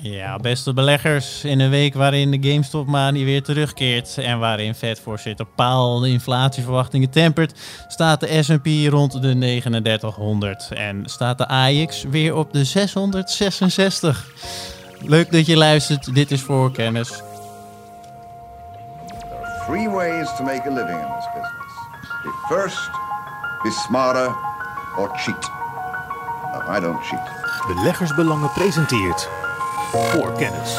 [0.00, 5.98] Ja, beste beleggers, in een week waarin de GameStop-manie weer terugkeert en waarin Fed-voorzitter Paal
[5.98, 7.58] de inflatieverwachtingen tempert,
[7.88, 14.26] staat de S&P rond de 3900 en staat de AX weer op de 666.
[15.00, 17.08] Leuk dat je luistert, dit is Voorkennis.
[17.08, 17.22] There
[19.42, 21.72] are three ways to make a living in this business.
[22.22, 22.90] Be first,
[23.62, 24.34] be smarter,
[24.96, 25.50] or cheat.
[26.76, 27.36] I don't cheat.
[27.66, 29.28] Beleggersbelangen presenteert
[29.92, 30.78] voor kennis.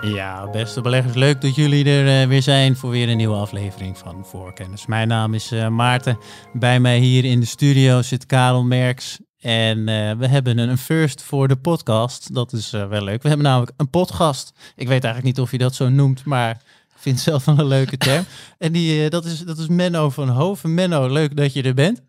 [0.00, 3.98] Ja, beste beleggers, leuk dat jullie er eh, weer zijn voor weer een nieuwe aflevering
[3.98, 4.86] van Voorkennis.
[4.86, 6.18] Mijn naam is eh, Maarten.
[6.52, 9.18] Bij mij hier in de studio zit Karel Merks.
[9.38, 12.34] En eh, we hebben een first voor de podcast.
[12.34, 13.22] Dat is wel leuk.
[13.22, 14.52] We hebben namelijk een podcast.
[14.76, 16.50] Ik weet eigenlijk niet of je dat zo noemt, maar
[16.94, 18.24] ik vind het zelf wel een leuke term.
[18.58, 20.74] en die, dat, is, dat is Menno van Hoven.
[20.74, 22.02] Menno, leuk dat je er bent.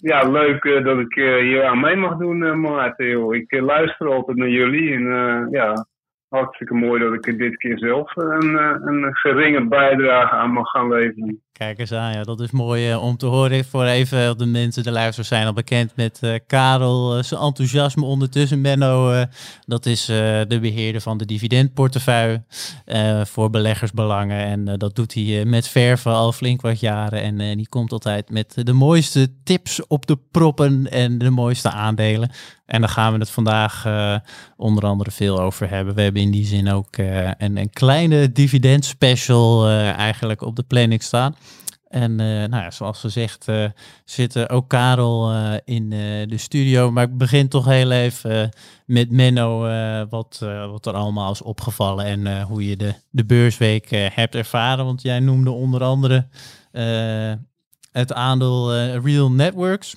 [0.00, 3.30] Ja, leuk uh, dat ik uh, hier aan mee mag doen, uh, Maarten.
[3.30, 5.86] Ik luister altijd naar jullie en ja,
[6.28, 8.54] hartstikke mooi dat ik er dit keer zelf een,
[8.86, 11.42] een geringe bijdrage aan mag gaan leveren.
[11.52, 13.64] Kijk eens aan, ja, dat is mooi om te horen.
[13.64, 18.60] Voor even de mensen, de luisteraars zijn al bekend met Karel, zijn enthousiasme ondertussen.
[18.60, 19.24] Menno,
[19.66, 22.42] dat is de beheerder van de dividendportefeuille
[23.24, 24.44] voor beleggersbelangen.
[24.44, 27.40] En dat doet hij met verven al flink wat jaren.
[27.40, 32.30] En die komt altijd met de mooiste tips op de proppen en de mooiste aandelen.
[32.68, 33.86] En daar gaan we het vandaag
[34.56, 35.94] onder andere veel over hebben.
[35.94, 41.02] We hebben in die zin ook een, een kleine dividend special eigenlijk op de planning
[41.02, 41.36] staan.
[41.88, 43.64] En nou ja, zoals gezegd uh,
[44.04, 45.32] zit ook Karel
[45.64, 45.90] in
[46.28, 46.90] de studio.
[46.90, 48.50] Maar ik begin toch heel even
[48.86, 49.60] met Menno
[50.08, 50.38] wat,
[50.70, 54.84] wat er allemaal is opgevallen en hoe je de, de beursweek hebt ervaren.
[54.84, 56.28] Want jij noemde onder andere
[57.92, 59.96] het aandeel Real Networks.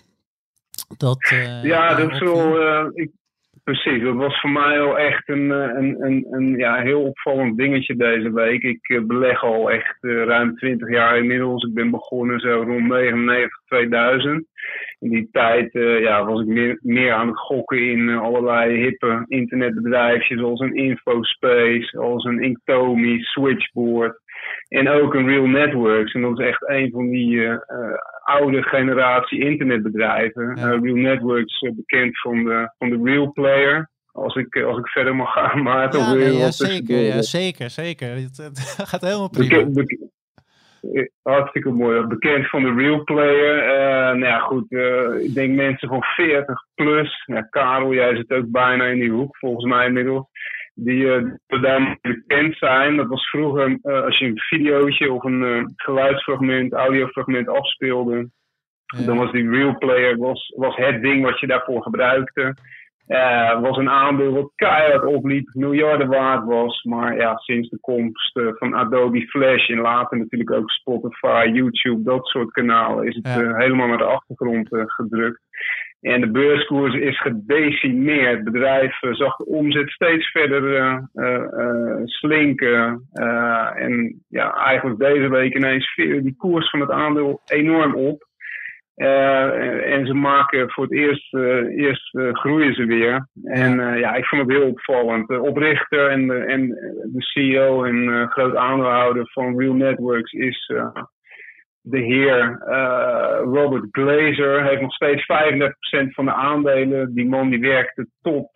[0.98, 2.90] Dat, ja, dat is wel...
[2.94, 3.12] ik,
[3.64, 7.96] Precies, dat was voor mij wel echt een, een, een, een ja, heel opvallend dingetje
[7.96, 8.64] deze week.
[8.64, 11.64] Ik beleg al echt ruim 20 jaar inmiddels.
[11.64, 14.46] Ik ben begonnen zo rond 99, 2000.
[15.00, 15.70] In die tijd
[16.02, 21.98] ja, was ik meer, meer aan het gokken in allerlei hippe internetbedrijfjes zoals een Infospace,
[21.98, 24.21] als een Inktomi, Switchboard
[24.68, 26.14] en ook een Real Networks.
[26.14, 27.56] En dat is echt een van die uh,
[28.24, 30.56] oude generatie internetbedrijven.
[30.56, 30.70] Ja.
[30.70, 33.90] Real Networks bekend van de, van de Real Player.
[34.12, 38.10] Als ik, als ik verder mag gaan, maar ja, nee, ja, zeker, ja, zeker, zeker.
[38.10, 39.66] Het, het gaat helemaal prima.
[39.66, 40.10] Beke
[41.24, 42.06] hartstikke mooi.
[42.06, 43.56] Bekend van de Real Player.
[43.64, 44.66] Uh, nou ja, goed.
[44.70, 47.24] Uh, ik denk mensen van 40 plus.
[47.26, 50.26] Ja, Karel, jij zit ook bijna in die hoek, volgens mij inmiddels.
[50.74, 52.96] Die uh, daar bekend zijn.
[52.96, 58.30] Dat was vroeger, als je een videootje of een geluidsfragment, audiofragment afspeelde.
[58.86, 59.06] Ja.
[59.06, 62.56] Dan was die Real Player was, was het ding wat je daarvoor gebruikte.
[63.62, 66.84] Was een aandeel wat keihard opliep, miljarden waard was.
[66.84, 72.26] Maar ja, sinds de komst van Adobe Flash en later natuurlijk ook Spotify, YouTube, dat
[72.26, 73.56] soort kanalen, is het ja.
[73.56, 75.42] helemaal naar de achtergrond gedrukt.
[76.02, 78.36] En de beurskoers is gedecimeerd.
[78.36, 81.04] Het bedrijf zag de omzet steeds verder
[82.06, 83.08] slinken.
[83.76, 88.30] en ja, eigenlijk deze week ineens viel die koers van het aandeel enorm op.
[88.96, 91.34] En ze maken voor het eerst,
[91.70, 93.28] eerst groeien ze weer.
[93.44, 95.28] En ja, ik vond het heel opvallend.
[95.28, 96.68] De oprichter en de, en
[97.12, 100.72] de CEO en groot aandeelhouder van Real Networks is
[101.82, 102.60] de heer
[103.44, 104.64] Robert Glazer.
[104.64, 105.26] Heeft nog steeds
[106.08, 107.14] 35% van de aandelen.
[107.14, 108.50] Die man die werkte tot,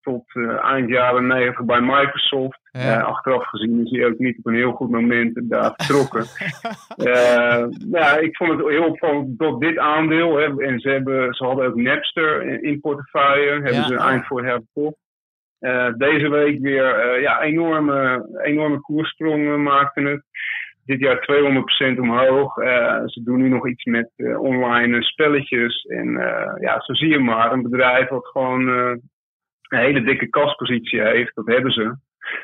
[0.00, 0.24] tot
[0.62, 2.60] eind jaren 90 bij Microsoft.
[2.70, 3.00] Ja.
[3.00, 6.24] achteraf gezien is hij ook niet op een heel goed moment daar vertrokken.
[7.96, 11.66] nou, ik vond het heel opvallend dat dit aandeel, hè, en ze, hebben, ze hadden
[11.66, 13.86] ook Napster in, in portefeuille, hebben ja.
[13.86, 14.96] ze een eind voor herverkocht.
[15.96, 20.22] Deze week weer ja, enorme, enorme koersprongen maakten het.
[20.88, 21.20] Dit jaar
[21.94, 22.54] 200% omhoog.
[23.06, 25.84] ze doen nu nog iets met online spelletjes.
[25.84, 26.10] En
[26.60, 29.00] ja, zo zie je maar, een bedrijf wat gewoon een
[29.68, 31.96] hele dikke kaspositie heeft, dat hebben ze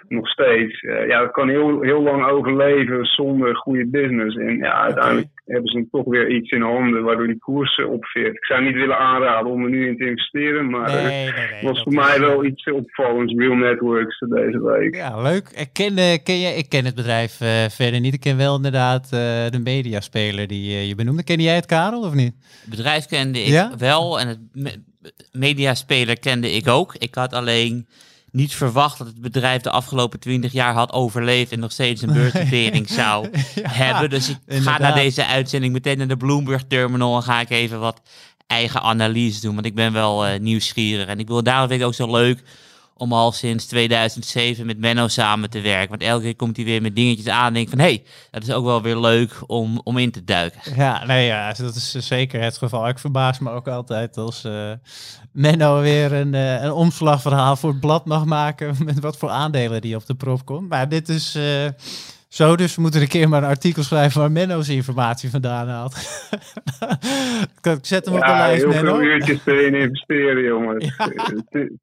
[0.08, 0.82] nog steeds.
[0.82, 4.36] Uh, ja, dat kan heel, heel lang overleven zonder goede business.
[4.36, 5.54] En ja, uiteindelijk okay.
[5.54, 8.36] hebben ze toch weer iets in handen waardoor die koers uh, opveert.
[8.36, 11.48] Ik zou niet willen aanraden om er nu in te investeren, maar het nee, nee,
[11.50, 13.34] nee, was voor mij wel iets opvallends.
[13.34, 14.94] Real Networks deze week.
[14.94, 15.48] Ja, leuk.
[15.48, 18.14] Ik ken, ken je, ik ken het bedrijf uh, verder niet.
[18.14, 19.10] Ik ken wel inderdaad
[19.50, 21.24] de mediaspeler die je benoemde.
[21.24, 22.34] Ken jij het, Karel, of niet?
[22.60, 23.72] Het bedrijf kende ik ja?
[23.78, 24.38] wel en het
[25.32, 26.94] mediaspeler kende ik ook.
[26.94, 27.86] Ik had alleen
[28.34, 32.12] niet verwacht dat het bedrijf de afgelopen twintig jaar had overleefd en nog steeds een
[32.12, 34.10] beursnotering zou ja, hebben.
[34.10, 34.74] Dus ik inderdaad.
[34.74, 38.00] ga na deze uitzending meteen naar de Bloomberg Terminal en ga ik even wat
[38.46, 39.54] eigen analyse doen.
[39.54, 42.42] Want ik ben wel uh, nieuwsgierig en ik wil daarom vind ik ook zo leuk
[42.96, 45.88] om al sinds 2007 met Menno samen te werken.
[45.88, 47.78] Want elke keer komt hij weer met dingetjes aan en van...
[47.78, 50.60] hé, hey, dat is ook wel weer leuk om, om in te duiken.
[50.76, 52.88] Ja, nee, ja, dat is zeker het geval.
[52.88, 54.72] Ik verbaas me ook altijd als uh,
[55.32, 58.76] Menno weer een, uh, een omslagverhaal voor het blad mag maken...
[58.84, 60.68] met wat voor aandelen die op de prof komt.
[60.68, 61.38] Maar dit is...
[62.34, 65.94] zo, dus we moeten een keer maar een artikel schrijven waar Menno's informatie vandaan haalt.
[67.62, 68.94] ik zet hem op de lijst, heel Menno.
[68.94, 70.84] veel uurtjes erin investeren, jongens.
[70.96, 71.10] Ja.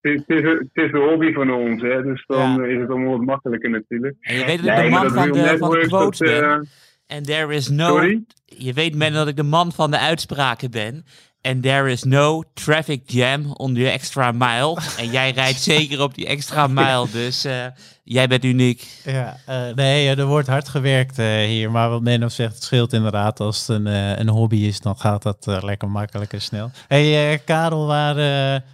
[0.02, 2.64] Het, het, het, is een hobby van ons, hè, dus dan ja.
[2.64, 4.16] is het allemaal wat makkelijker natuurlijk.
[4.20, 6.68] En je weet dat ik de man van de, van de quotes dat, ben.
[7.08, 7.88] En uh, there is no...
[7.88, 8.24] Sorry?
[8.46, 11.06] Je weet, Menno, dat ik de man van de uitspraken ben.
[11.42, 14.78] And there is no traffic jam on the extra mile.
[14.98, 17.66] en jij rijdt zeker op die extra mile, dus uh,
[18.04, 18.88] jij bent uniek.
[19.04, 21.72] Ja, uh, nee, er wordt hard gewerkt uh, hier.
[21.72, 23.40] Maar wat Menno zegt, het scheelt inderdaad.
[23.40, 23.86] Als het een,
[24.20, 26.72] een hobby is, dan gaat dat lekker makkelijk en snel.
[26.88, 28.16] hey, Karel, waar,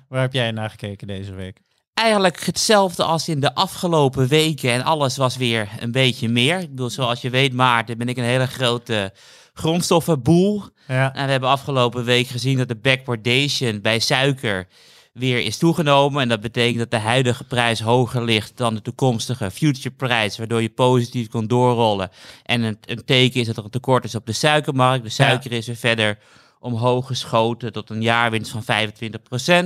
[0.09, 1.65] waar heb jij naar gekeken deze week?
[1.97, 4.71] Eigenlijk hetzelfde als in de afgelopen weken.
[4.71, 6.59] En alles was weer een beetje meer.
[6.59, 9.13] Ik bedoel, zoals je weet, Maarten, ben ik een hele grote
[9.57, 10.63] grondstoffenboel.
[10.88, 11.13] Ja.
[11.13, 14.68] En we hebben afgelopen week gezien dat de backwardation bij suiker
[15.13, 16.21] weer is toegenomen.
[16.21, 20.62] En dat betekent dat de huidige prijs hoger ligt dan de toekomstige future prijs, waardoor
[20.62, 22.09] je positief kan doorrollen.
[22.44, 25.04] En een, een teken is dat er een tekort is op de suikermarkt.
[25.04, 25.57] De suiker ja.
[25.57, 26.18] is weer verder
[26.67, 28.63] omhoog geschoten tot een jaarwinst van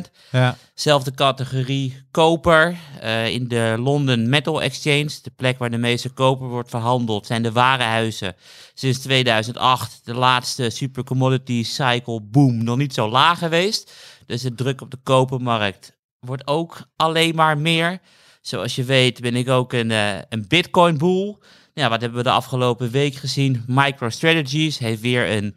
[0.07, 0.11] 25%.
[0.31, 0.57] Ja.
[0.73, 2.77] Zelfde categorie koper.
[3.03, 7.43] Uh, in de London Metal Exchange, de plek waar de meeste koper wordt verhandeld, zijn
[7.43, 8.35] de warenhuizen
[8.73, 13.93] sinds 2008 de laatste super commodity cycle boom nog niet zo laag geweest.
[14.25, 17.99] Dus de druk op de kopermarkt wordt ook alleen maar meer.
[18.41, 21.39] Zoals je weet ben ik ook een, uh, een bitcoin boel.
[21.73, 23.63] Ja, wat hebben we de afgelopen week gezien?
[23.67, 25.55] MicroStrategies heeft weer een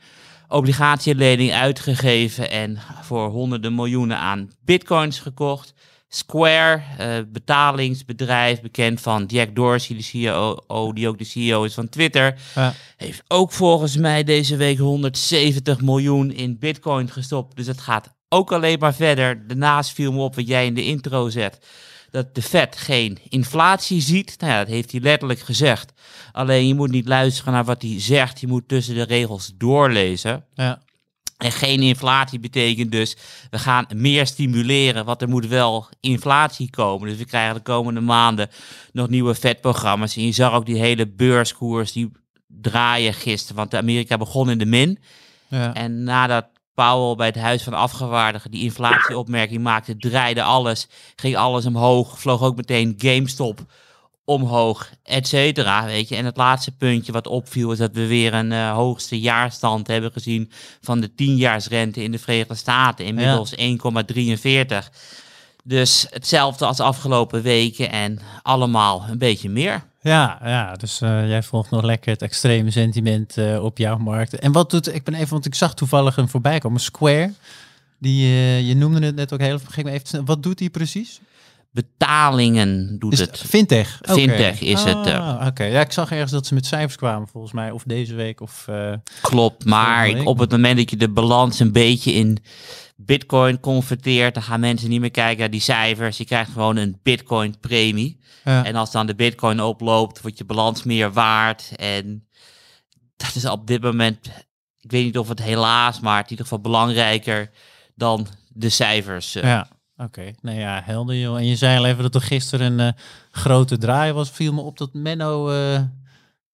[0.49, 5.75] obligatielening uitgegeven en voor honderden miljoenen aan bitcoins gekocht.
[6.08, 11.88] Square, uh, betalingsbedrijf, bekend van Jack Dorsey, de CEO, die ook de CEO is van
[11.88, 12.75] Twitter, ja.
[12.96, 17.56] heeft ook volgens mij deze week 170 miljoen in bitcoin gestopt.
[17.56, 19.46] Dus het gaat ook alleen maar verder.
[19.46, 21.58] Daarnaast viel me op wat jij in de intro zet
[22.15, 24.35] dat de Fed geen inflatie ziet.
[24.39, 25.93] Nou ja, dat heeft hij letterlijk gezegd.
[26.33, 28.41] Alleen je moet niet luisteren naar wat hij zegt.
[28.41, 30.45] Je moet tussen de regels doorlezen.
[30.55, 30.83] Ja.
[31.39, 33.17] En geen inflatie betekent dus,
[33.51, 37.09] we gaan meer stimuleren, want er moet wel inflatie komen.
[37.09, 38.49] Dus we krijgen de komende maanden
[38.93, 40.17] nog nieuwe vetprogramma's.
[40.17, 42.13] En je zag ook die hele beurskoers, die
[42.47, 43.57] draaien gisteren.
[43.57, 44.99] Want Amerika begon in de min.
[45.49, 45.75] Ja.
[45.75, 51.67] En nadat Powell bij het Huis van Afgevaardigden die inflatieopmerking maakte, draaide alles, ging alles
[51.67, 53.61] omhoog, vloog ook meteen GameStop
[54.25, 56.17] omhoog, et cetera, weet je.
[56.17, 60.12] En het laatste puntje wat opviel is dat we weer een uh, hoogste jaarstand hebben
[60.12, 60.50] gezien
[60.81, 63.77] van de tienjaarsrente in de Verenigde Staten, inmiddels ja.
[64.82, 64.91] 1,43.
[65.65, 69.85] Dus hetzelfde als afgelopen weken en allemaal een beetje meer.
[70.05, 74.39] Ja, ja dus uh, jij volgt nog lekker het extreme sentiment uh, op jouw markt.
[74.39, 77.33] En wat doet, ik ben even, want ik zag toevallig een voorbij komen, Square.
[77.99, 81.21] Die, uh, je noemde het net ook heel even, even wat doet die precies?
[81.71, 83.39] Betalingen doet is het.
[83.39, 84.01] Fintech?
[84.03, 84.69] Fintech okay.
[84.69, 85.37] is ah, het.
[85.37, 85.71] Oké, okay.
[85.71, 88.69] ja, ik zag ergens dat ze met cijfers kwamen volgens mij, of deze week of...
[89.21, 92.39] Klopt, maar op het moment dat je de balans een beetje in
[93.05, 96.19] bitcoin converteert, dan gaan mensen niet meer kijken naar die cijfers.
[96.19, 98.21] Je krijgt gewoon een bitcoin premie.
[98.45, 98.65] Ja.
[98.65, 101.73] En als dan de bitcoin oploopt, wordt je balans meer waard.
[101.77, 102.29] En
[103.17, 104.31] dat is op dit moment,
[104.81, 107.51] ik weet niet of het helaas, maar in ieder geval belangrijker
[107.94, 109.37] dan de cijfers.
[109.37, 109.43] Uh.
[109.43, 110.05] Ja, oké.
[110.05, 110.34] Okay.
[110.41, 111.37] Nou ja, helder joh.
[111.37, 114.31] En je zei al even dat er gisteren een uh, grote draai was.
[114.31, 115.81] Viel me op dat Menno, uh,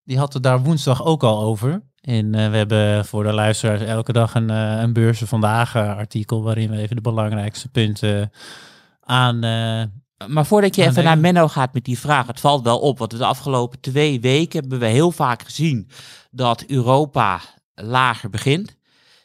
[0.04, 1.83] die had het daar woensdag ook al over.
[2.00, 5.97] En uh, we hebben voor de luisteraars elke dag een, uh, een beurzen vandaag uh,
[5.97, 8.33] artikel waarin we even de belangrijkste punten
[9.00, 9.38] aan.
[10.26, 13.11] maar voordat je even naar Menno gaat met die vraag, het valt wel op, want
[13.11, 15.88] de afgelopen twee weken hebben we heel vaak gezien
[16.30, 17.40] dat Europa
[17.75, 18.78] lager begint.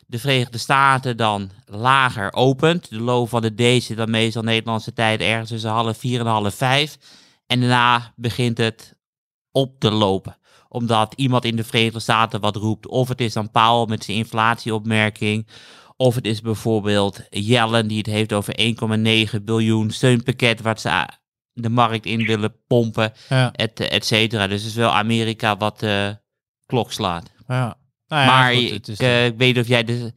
[0.08, 2.90] De Verenigde Staten dan lager opent.
[2.90, 6.26] De low van de D zit dan meestal Nederlandse tijd ergens tussen half vier en
[6.26, 6.98] half vijf.
[7.48, 8.96] En daarna begint het
[9.52, 10.38] op te lopen
[10.76, 12.88] omdat iemand in de Verenigde Staten wat roept.
[12.88, 15.48] Of het is dan Powell met zijn inflatieopmerking.
[15.98, 18.56] Of het is bijvoorbeeld Yellen die het heeft over
[19.36, 21.08] 1,9 biljoen steunpakket wat ze
[21.54, 23.52] de markt in willen pompen, ja.
[23.52, 24.48] et, et cetera.
[24.48, 26.18] Dus het is wel Amerika wat de
[26.66, 27.32] klok slaat.
[27.48, 27.78] Ja.
[28.08, 30.14] Nou ja, maar goed, ik, het is uh, ik weet niet of jij, de,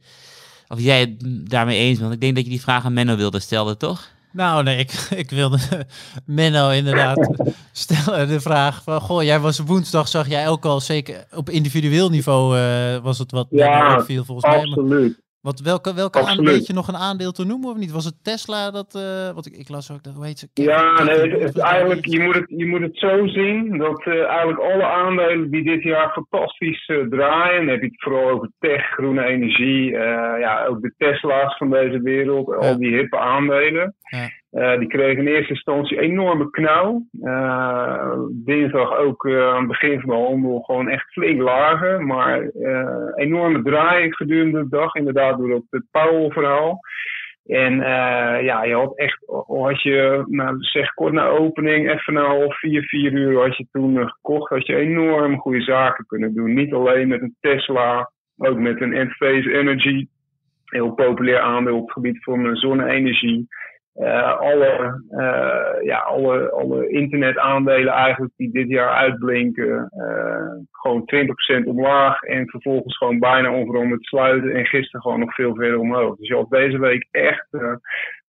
[0.67, 2.13] of jij het daarmee eens bent.
[2.13, 4.07] Ik denk dat je die vraag aan Menno wilde stellen, toch?
[4.31, 4.91] Nou, nee, ik,
[5.23, 5.57] ik wilde
[6.25, 7.29] Menno inderdaad
[7.71, 12.09] stellen de vraag van, goh, jij was woensdag, zag jij ook al zeker op individueel
[12.09, 14.65] niveau uh, was het wat ja, viel volgens mij.
[14.65, 15.21] absoluut.
[15.41, 17.91] Wat, welke welke aan, weet je nog een aandeel te noemen of niet?
[17.91, 20.47] Was het Tesla dat, uh, wat ik, ik las ook, dat, hoe heet ze?
[20.53, 24.59] Ja, nee, het, eigenlijk, je moet, het, je moet het zo zien dat uh, eigenlijk
[24.59, 28.81] alle aandelen die dit jaar fantastisch uh, draaien, dan heb je het vooral over tech,
[28.81, 29.91] groene energie,
[30.39, 32.67] ja, ook de Tesla's van deze wereld, ja.
[32.67, 33.95] al die hippe aandelen.
[33.99, 34.29] Ja.
[34.51, 37.05] Uh, die kregen in eerste instantie enorme knauw.
[37.21, 42.05] Uh, dinsdag ook uh, aan het begin van de handel gewoon echt flink lager.
[42.05, 42.49] Maar
[43.15, 44.95] enorme draai gedurende de dag.
[44.95, 46.79] Inderdaad door het Powell-verhaal.
[47.45, 47.75] En
[48.43, 52.83] ja, je had echt, had je, nou, zeg kort na opening, even na half vier,
[52.83, 56.53] vier uur, had je toen gekocht, had je enorm goede zaken kunnen doen.
[56.53, 60.07] Niet alleen met een Tesla, ook met een Enphase Energy.
[60.65, 63.47] Heel populair aandeel op het gebied van zonne-energie.
[63.99, 71.03] Uh, alle, uh, ja, alle, alle internetaandelen eigenlijk die dit jaar uitblinken, uh, gewoon
[71.63, 76.15] 20% omlaag en vervolgens gewoon bijna onveranderd sluiten en gisteren gewoon nog veel verder omhoog.
[76.15, 77.47] Dus je had deze week echt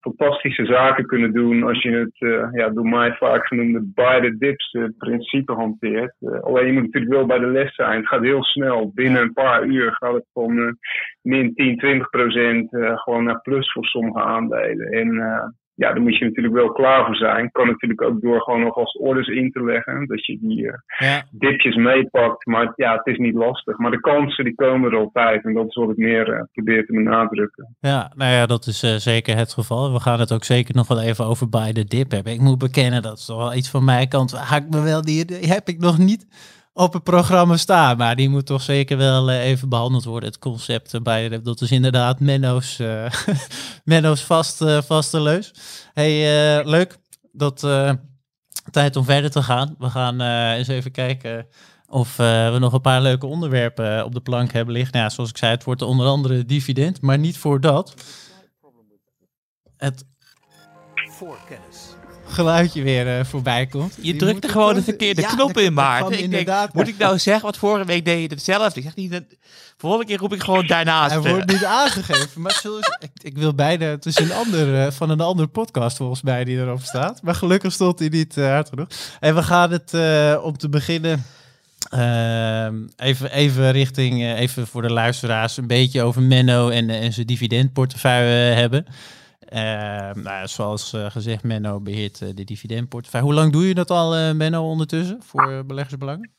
[0.01, 2.17] fantastische zaken kunnen doen als je het,
[2.53, 6.15] ja, door mij vaak genoemde buy the dips principe hanteert.
[6.41, 7.97] alleen je moet natuurlijk wel bij de les zijn.
[7.97, 8.93] Het gaat heel snel.
[8.95, 10.77] Binnen een paar uur gaat het van
[11.23, 14.87] min 10, 20% gewoon naar plus voor sommige aandelen.
[14.87, 15.19] En
[15.81, 17.51] ja, daar moet je natuurlijk wel klaar voor zijn.
[17.51, 20.07] Kan natuurlijk ook door gewoon nog als orders in te leggen.
[20.07, 21.23] Dat je die uh, ja.
[21.31, 22.47] dipjes meepakt.
[22.47, 23.79] Maar ja, het is niet lastig.
[23.79, 25.45] Maar de kansen die komen er altijd.
[25.45, 27.77] En dat is wat ik meer uh, probeer te benadrukken.
[27.81, 29.93] Ja, nou ja, dat is uh, zeker het geval.
[29.93, 32.33] We gaan het ook zeker nog wel even over bij de dip hebben.
[32.33, 34.33] Ik moet bekennen, dat is toch wel iets van mijn kant.
[34.33, 36.27] Haak me wel, die, die heb ik nog niet
[36.81, 37.97] op het programma staan.
[37.97, 40.29] Maar die moet toch zeker wel uh, even behandeld worden.
[40.29, 43.11] Het concept bij dat is inderdaad Menno's, uh,
[43.85, 45.55] Menno's vast, uh, vaste leus.
[45.93, 46.99] Hey, leuk.
[47.33, 47.67] Dat
[48.71, 49.75] tijd om verder te gaan.
[49.79, 50.21] We gaan
[50.53, 51.47] eens even kijken
[51.87, 54.93] of we nog een paar leuke onderwerpen op de plank hebben liggen.
[54.93, 57.95] Nou ja, zoals ik zei, het wordt onder andere dividend, maar niet voor dat.
[59.77, 60.05] Het
[62.41, 63.95] geluidje weer uh, voorbij komt.
[64.01, 66.23] Je drukte gewoon de verkeerde knop in, Maarten.
[66.23, 68.81] Ik denk, moet ik nou zeggen, wat vorige week deed je hetzelfde.
[68.81, 69.23] Ik zeg niet, dat,
[69.77, 71.11] volgende keer roep ik gewoon daarnaast.
[71.11, 72.41] Hij wordt niet aangegeven.
[72.41, 72.63] Maar
[72.99, 76.45] ik, ik, wil beide, het is een ander, uh, van een andere podcast volgens mij
[76.45, 77.23] die erop staat.
[77.23, 78.89] Maar gelukkig stond hij niet uh, hard genoeg.
[79.21, 79.93] En we gaan het
[80.43, 81.25] om te beginnen...
[81.91, 87.27] Ehm, even, even richting, even voor de luisteraars, een beetje over Menno en, en zijn
[87.27, 88.87] dividendportefeuille hebben.
[89.53, 93.27] Uh, nou, zoals uh, gezegd, Menno beheert uh, de dividendportefeuille.
[93.27, 96.31] Hoe lang doe je dat al, Menno, ondertussen voor beleggersbelangen?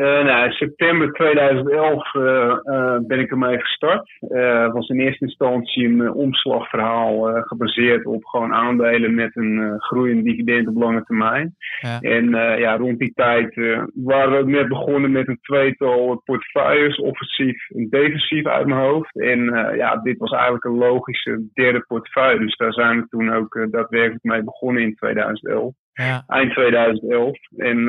[0.00, 2.22] Uh, nou, in september 2011 uh,
[2.64, 4.10] uh, ben ik ermee gestart.
[4.18, 10.68] Het was in eerste instantie een omslagverhaal gebaseerd op gewoon aandelen met een groeiend dividend
[10.68, 11.54] op lange termijn.
[11.80, 12.00] Ja.
[12.00, 13.54] En ja, rond die tijd
[13.94, 19.20] waren we ook net begonnen met een tweetal portefeuilles, offensief en defensief uit mijn hoofd.
[19.20, 19.44] En
[19.76, 22.40] ja, dit was eigenlijk een logische derde portefeuille.
[22.40, 25.74] Dus daar zijn we toen ook daadwerkelijk mee begonnen in 2011.
[25.92, 26.24] Ja.
[26.26, 27.38] Eind 2011.
[27.56, 27.88] En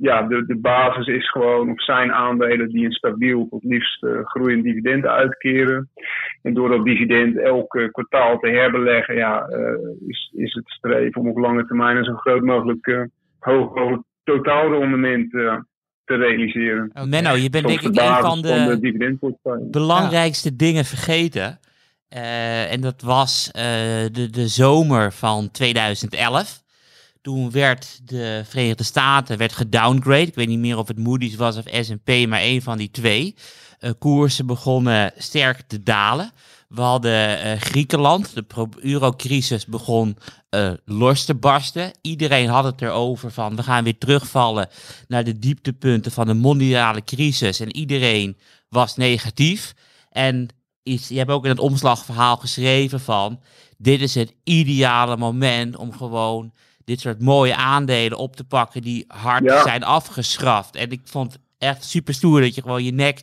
[0.00, 4.24] ja, de, de basis is gewoon, of zijn aandelen die een stabiel tot liefst uh,
[4.24, 5.90] groeiend dividend uitkeren.
[6.42, 11.28] En door dat dividend elke kwartaal te herbeleggen, ja, uh, is, is het streven om
[11.28, 16.90] op lange termijn een zo groot mogelijk hoog mogelijk totaalrendement te realiseren.
[16.90, 17.06] Okay.
[17.06, 18.78] Menno, je bent denk ik een van de,
[19.20, 20.56] van de belangrijkste ja.
[20.56, 21.58] dingen vergeten.
[22.70, 26.68] en dat was de, de zomer van 2011.
[27.22, 30.26] Toen werd de Verenigde Staten werd gedowngrade.
[30.26, 33.34] Ik weet niet meer of het Moody's was of S&P, maar een van die twee.
[33.80, 36.32] Uh, koersen begonnen sterk te dalen.
[36.68, 40.16] We hadden uh, Griekenland, de eurocrisis begon
[40.50, 41.92] uh, los te barsten.
[42.00, 44.68] Iedereen had het erover van we gaan weer terugvallen
[45.08, 47.60] naar de dieptepunten van de mondiale crisis.
[47.60, 48.36] En iedereen
[48.68, 49.74] was negatief.
[50.10, 50.48] En
[50.82, 53.40] je hebt ook in het omslagverhaal geschreven van
[53.78, 56.52] dit is het ideale moment om gewoon
[56.90, 60.76] dit soort mooie aandelen op te pakken die hard zijn afgeschaft.
[60.76, 63.22] En ik vond het echt super stoer dat je gewoon je nek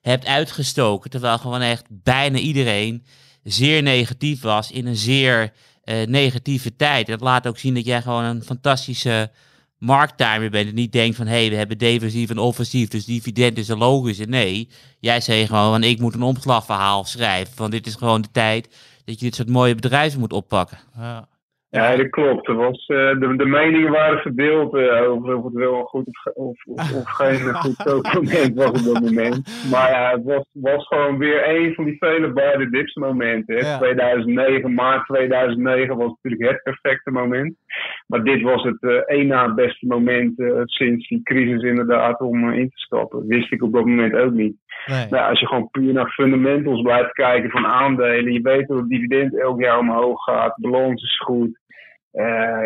[0.00, 1.10] hebt uitgestoken.
[1.10, 3.04] Terwijl gewoon echt bijna iedereen
[3.42, 5.52] zeer negatief was in een zeer
[5.84, 7.06] uh, negatieve tijd.
[7.06, 9.30] Dat laat ook zien dat jij gewoon een fantastische
[9.78, 10.68] markttimer bent.
[10.68, 13.78] En niet denkt van, hé, hey, we hebben defensief en offensief, dus dividend is een
[13.78, 14.24] logische.
[14.24, 14.68] Nee,
[15.00, 17.54] jij zei gewoon, van, ik moet een omslagverhaal schrijven.
[17.54, 18.68] Van dit is gewoon de tijd
[19.04, 20.78] dat je dit soort mooie bedrijven moet oppakken.
[20.96, 21.28] Ja.
[21.70, 22.48] Ja, dat klopt.
[22.48, 26.32] Er was, uh, de, de meningen waren verdeeld uh, over of het wel een goed
[26.34, 29.68] of, of, of, geen goed moment was op dat moment.
[29.70, 33.56] Maar ja, het was, was gewoon weer een van die vele beide dips momenten.
[33.56, 33.78] Ja.
[33.78, 37.54] 2009, maart 2009 was natuurlijk het perfecte moment.
[38.06, 40.32] Maar dit was het uh, één na beste moment
[40.64, 43.26] sinds die crisis inderdaad om in te stappen.
[43.26, 44.56] Wist ik op dat moment ook niet.
[44.86, 45.06] Nee.
[45.10, 48.32] Nou, als je gewoon puur naar fundamentals blijft kijken van aandelen.
[48.32, 50.56] Je weet dat het dividend elk jaar omhoog gaat.
[50.56, 51.58] Balans is goed.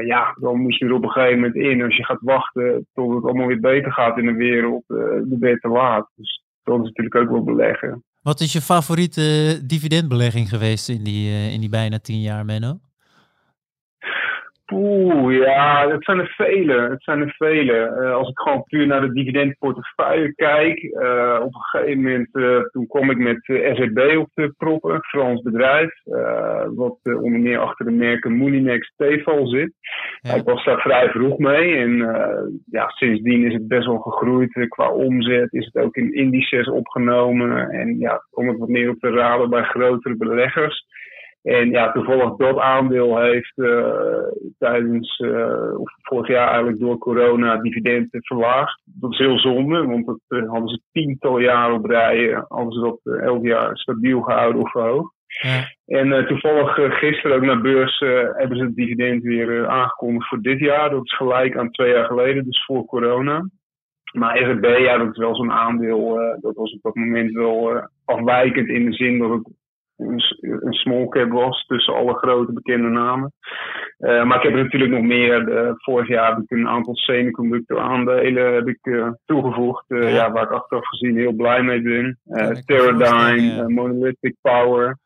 [0.06, 1.82] ja, dan moet je er op een gegeven moment in.
[1.82, 5.50] Als je gaat wachten tot het allemaal weer beter gaat in de wereld, dan ben
[5.50, 6.10] je te laat.
[6.14, 8.04] Dus dat is natuurlijk ook wel beleggen.
[8.22, 12.78] Wat is je favoriete dividendbelegging geweest in die, in die bijna tien jaar, Menno?
[14.72, 16.80] Oeh, ja, het zijn er vele.
[16.90, 17.98] Het zijn er vele.
[18.00, 20.82] Uh, als ik gewoon puur naar de dividendportefeuille kijk.
[20.82, 25.42] Uh, op een gegeven moment, uh, toen kwam ik met SEB op de proppen, Frans
[25.42, 26.00] bedrijf.
[26.74, 29.72] wat onder meer achter de merken Mooninex Tefal zit.
[30.20, 30.34] Ja.
[30.34, 31.76] Ik was daar vrij vroeg mee.
[31.76, 31.96] En
[32.70, 34.68] ja, sindsdien is het best wel gegroeid.
[34.68, 37.70] qua omzet is het ook in indices opgenomen.
[37.70, 40.86] En ja, kom ik wat meer op de radar bij grotere beleggers.
[41.44, 43.88] En ja, toevallig dat aandeel heeft uh,
[44.58, 48.82] tijdens, uh, of vorig jaar eigenlijk door corona, dividenden verlaagd.
[48.84, 52.80] Dat is heel zonde, want dat uh, hadden ze tientallen jaren op rij, hadden ze
[52.80, 55.12] dat elk jaar stabiel gehouden of verhoogd.
[55.26, 55.62] Ja.
[55.86, 57.98] En toevallig gisteren ook naar beurs
[58.32, 60.90] hebben ze het dividend weer aangekondigd voor dit jaar.
[60.90, 63.48] Dat is gelijk aan twee jaar geleden, dus voor corona.
[64.12, 68.68] Maar SRB, ja, dat is wel zo'n aandeel, dat was op dat moment wel afwijkend
[68.68, 69.48] in de zin dat het
[69.96, 73.32] een, small cap was tussen alle grote bekende namen.
[73.98, 75.48] Uh, maar ik heb er natuurlijk nog meer.
[75.48, 79.84] Uh, vorig jaar heb ik een aantal semiconductor aandelen heb ik, uh, toegevoegd.
[79.88, 80.08] Ja.
[80.08, 80.32] ja.
[80.32, 82.18] waar ik achteraf gezien heel blij mee ben.
[82.64, 84.98] Teradyne, Monolithic Power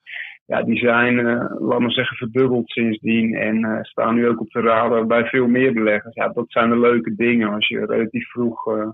[0.48, 3.34] ja, die zijn, uh, laat maar zeggen, verdubbeld sindsdien.
[3.34, 6.14] En uh, staan nu ook op de radar bij veel meer beleggers.
[6.14, 8.66] Ja, dat zijn de leuke dingen als je relatief vroeg.
[8.66, 8.88] Uh,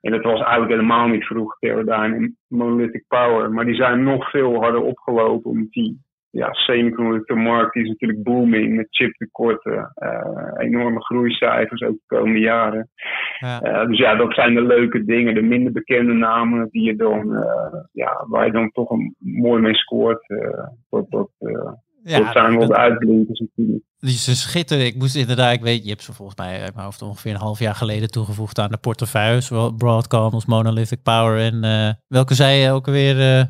[0.00, 3.52] en dat was eigenlijk helemaal niet vroeg, Teradyne en Monolithic Power.
[3.52, 5.98] Maar die zijn nog veel harder opgelopen omdat die
[6.36, 9.92] ja, semiconductor-markt is natuurlijk booming met chiptekorten.
[9.96, 12.88] Uh, enorme groeicijfers ook de komende jaren.
[13.38, 13.64] Ja.
[13.64, 17.32] Uh, dus ja, dat zijn de leuke dingen, de minder bekende namen die je dan,
[17.32, 20.26] uh, ja, waar je dan toch een, mooi mee scoort.
[20.90, 21.30] dat, dat,
[22.02, 23.84] ja, dat zijn wel de uitblinkers natuurlijk.
[23.98, 24.86] Die ze schitteren.
[24.86, 27.40] Ik moest inderdaad, ik weet, je hebt ze volgens mij uit mijn hoofd ongeveer een
[27.40, 29.40] half jaar geleden toegevoegd aan de portefeuille.
[29.40, 31.38] Zowel Broadcom als Monolithic Power.
[31.38, 31.60] En
[32.08, 33.48] welke zei je ook weer?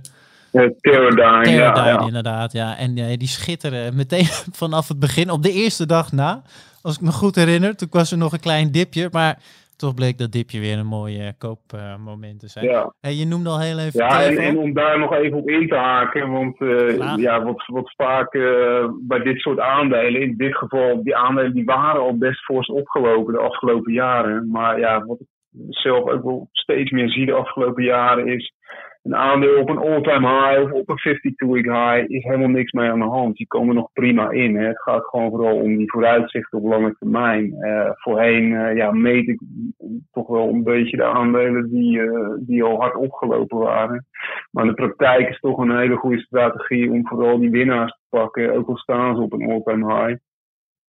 [0.80, 2.00] Teradyne, ja, ja.
[2.06, 2.52] inderdaad.
[2.52, 2.76] Ja.
[2.76, 4.24] En uh, die schitteren meteen
[4.62, 6.42] vanaf het begin, op de eerste dag na.
[6.82, 9.08] Als ik me goed herinner, toen was er nog een klein dipje.
[9.12, 9.38] Maar
[9.76, 12.64] toch bleek dat dipje weer een mooie koopmoment te zijn.
[12.64, 12.92] Ja.
[13.00, 14.00] En je noemde al heel even.
[14.00, 16.30] Ja, en, en, om daar nog even op in te haken.
[16.30, 21.16] Want uh, ja, wat, wat vaak uh, bij dit soort aandelen, in dit geval, die
[21.16, 24.50] aandelen die waren al best fors opgelopen de afgelopen jaren.
[24.50, 25.26] Maar ja, wat ik
[25.68, 28.54] zelf ook wel steeds meer zie de afgelopen jaren is
[29.06, 32.90] een aandeel op een all-time high of op een 52-week high is helemaal niks mee
[32.90, 33.36] aan de hand.
[33.36, 34.56] Die komen nog prima in.
[34.56, 34.66] Hè.
[34.66, 37.54] Het gaat gewoon vooral om die vooruitzichten op lange termijn.
[37.60, 39.40] Uh, voorheen uh, ja, meet ik
[40.12, 44.06] toch wel een beetje de aandelen die, uh, die al hard opgelopen waren.
[44.50, 48.54] Maar de praktijk is toch een hele goede strategie om vooral die winnaars te pakken,
[48.54, 50.18] ook al staan ze op een all-time high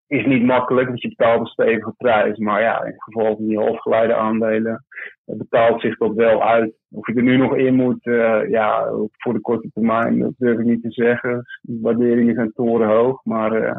[0.07, 2.37] is niet makkelijk, want je betaalt een stevige prijs.
[2.37, 4.85] Maar ja, in het geval van die halfgeleide aandelen
[5.25, 6.73] betaalt zich dat wel uit.
[6.91, 10.59] Of je er nu nog in moet, uh, ja, voor de korte termijn, dat durf
[10.59, 11.43] ik niet te zeggen.
[11.61, 13.75] De waarderingen zijn torenhoog, maar uh,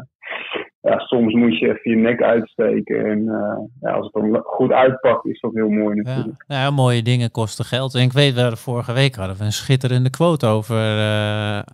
[0.81, 3.05] ja, soms moet je even je nek uitsteken.
[3.05, 6.43] En uh, ja, als het dan goed uitpakt, is dat heel mooi natuurlijk.
[6.47, 7.95] Ja, ja, mooie dingen kosten geld.
[7.95, 10.83] En ik weet, we vorige week hadden we een schitterende quote over,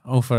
[0.05, 0.37] over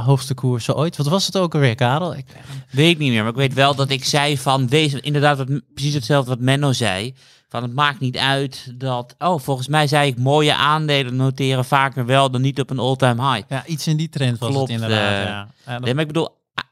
[0.00, 0.96] hoogste koersen ooit.
[0.96, 2.16] Wat was het ook alweer, Karel?
[2.16, 2.26] Ik
[2.70, 5.94] weet niet meer, maar ik weet wel dat ik zei van, wees inderdaad wat, precies
[5.94, 7.14] hetzelfde wat Menno zei.
[7.48, 12.06] Van het maakt niet uit dat, oh, volgens mij zei ik mooie aandelen noteren vaker
[12.06, 13.50] wel dan niet op een all-time high.
[13.50, 15.12] Ja, iets in die trend was Klopt, het inderdaad.
[15.12, 15.48] Uh, ja.
[15.66, 16.28] ja Nee, maar ik bedoel,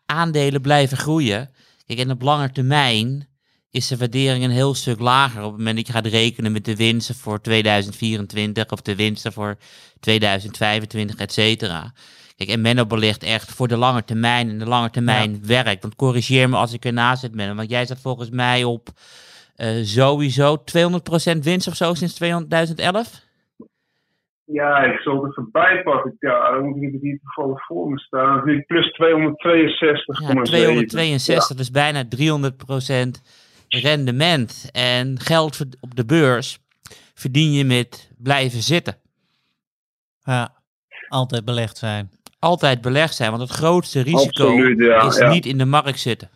[0.07, 1.51] aandelen blijven groeien.
[1.87, 3.29] Kijk, en op lange termijn
[3.71, 5.43] is de waardering een heel stuk lager.
[5.43, 9.33] Op het moment dat je gaat rekenen met de winsten voor 2024 of de winsten
[9.33, 9.57] voor
[10.01, 11.93] 2025, et cetera.
[12.37, 15.39] Kijk, en Menno belegt echt voor de lange termijn en de lange termijn ja.
[15.47, 15.83] werkt.
[15.83, 17.55] Want corrigeer me als ik ernaast zit, Menno.
[17.55, 18.89] Want jij zat volgens mij op
[19.57, 23.25] uh, sowieso 200% winst of zo sinds 2011?
[24.45, 26.17] Ja, ik zal het erbij pakken.
[26.19, 28.45] Ja, dan moet ik het hier toevallig voor me staan.
[28.45, 30.21] Nu plus 262.
[30.21, 31.55] Ja, 262, ja.
[31.55, 32.09] dus bijna 300%
[33.69, 34.71] rendement.
[34.73, 36.59] En geld op de beurs
[37.15, 38.95] verdien je met blijven zitten.
[40.23, 40.55] Ja,
[41.09, 42.16] altijd belegd zijn
[42.47, 43.31] altijd belegd zijn.
[43.31, 44.57] Want het grootste risico
[45.07, 46.31] is niet in de markt zitten.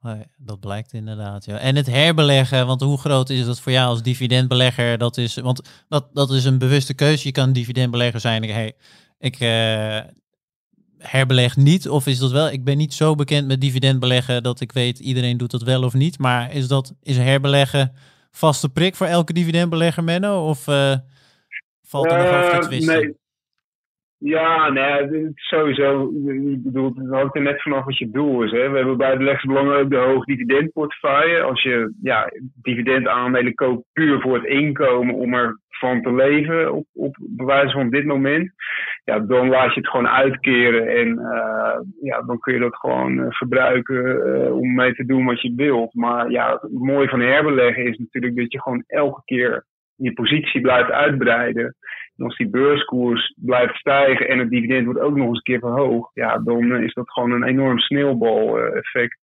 [0.00, 1.44] Nee, dat blijkt inderdaad.
[1.44, 1.58] Ja.
[1.58, 4.98] En het herbeleggen, want hoe groot is dat voor jou als dividendbelegger?
[4.98, 7.26] Dat is, want dat, dat is een bewuste keuze.
[7.26, 8.44] Je kan dividendbelegger zijn.
[8.44, 8.72] Hey,
[9.18, 9.98] ik, uh,
[10.98, 11.88] herbeleg niet?
[11.88, 12.50] Of is dat wel?
[12.50, 15.94] Ik ben niet zo bekend met dividendbeleggen dat ik weet iedereen doet dat wel of
[15.94, 16.18] niet.
[16.18, 17.92] Maar is dat is herbeleggen
[18.30, 20.48] vaste prik voor elke dividendbelegger, Menno?
[20.48, 20.94] Of uh,
[21.82, 22.94] valt er nog over te twisten?
[22.94, 23.24] Nee.
[24.18, 26.10] Ja, nee, sowieso.
[26.26, 28.50] Ik bedoel, het hangt er net vanaf wat je doel is.
[28.50, 28.70] Hè.
[28.70, 31.42] We hebben bij beleggingsbelangen ook de hoog dividendportefeuille.
[31.42, 32.30] Als je ja,
[32.62, 37.90] dividendaandelen koopt puur voor het inkomen om er van te leven op, op bewijs van
[37.90, 38.52] dit moment,
[39.04, 43.32] ja, dan laat je het gewoon uitkeren en uh, ja, dan kun je dat gewoon
[43.32, 45.94] gebruiken uh, om mee te doen wat je wilt.
[45.94, 49.64] Maar ja, het mooie van herbeleggen is natuurlijk dat je gewoon elke keer
[49.96, 51.74] je positie blijft uitbreiden.
[52.16, 55.58] En als die beurskoers blijft stijgen en het dividend wordt ook nog eens een keer
[55.58, 59.18] verhoogd, ja, dan is dat gewoon een enorm sneeuwbal-effect.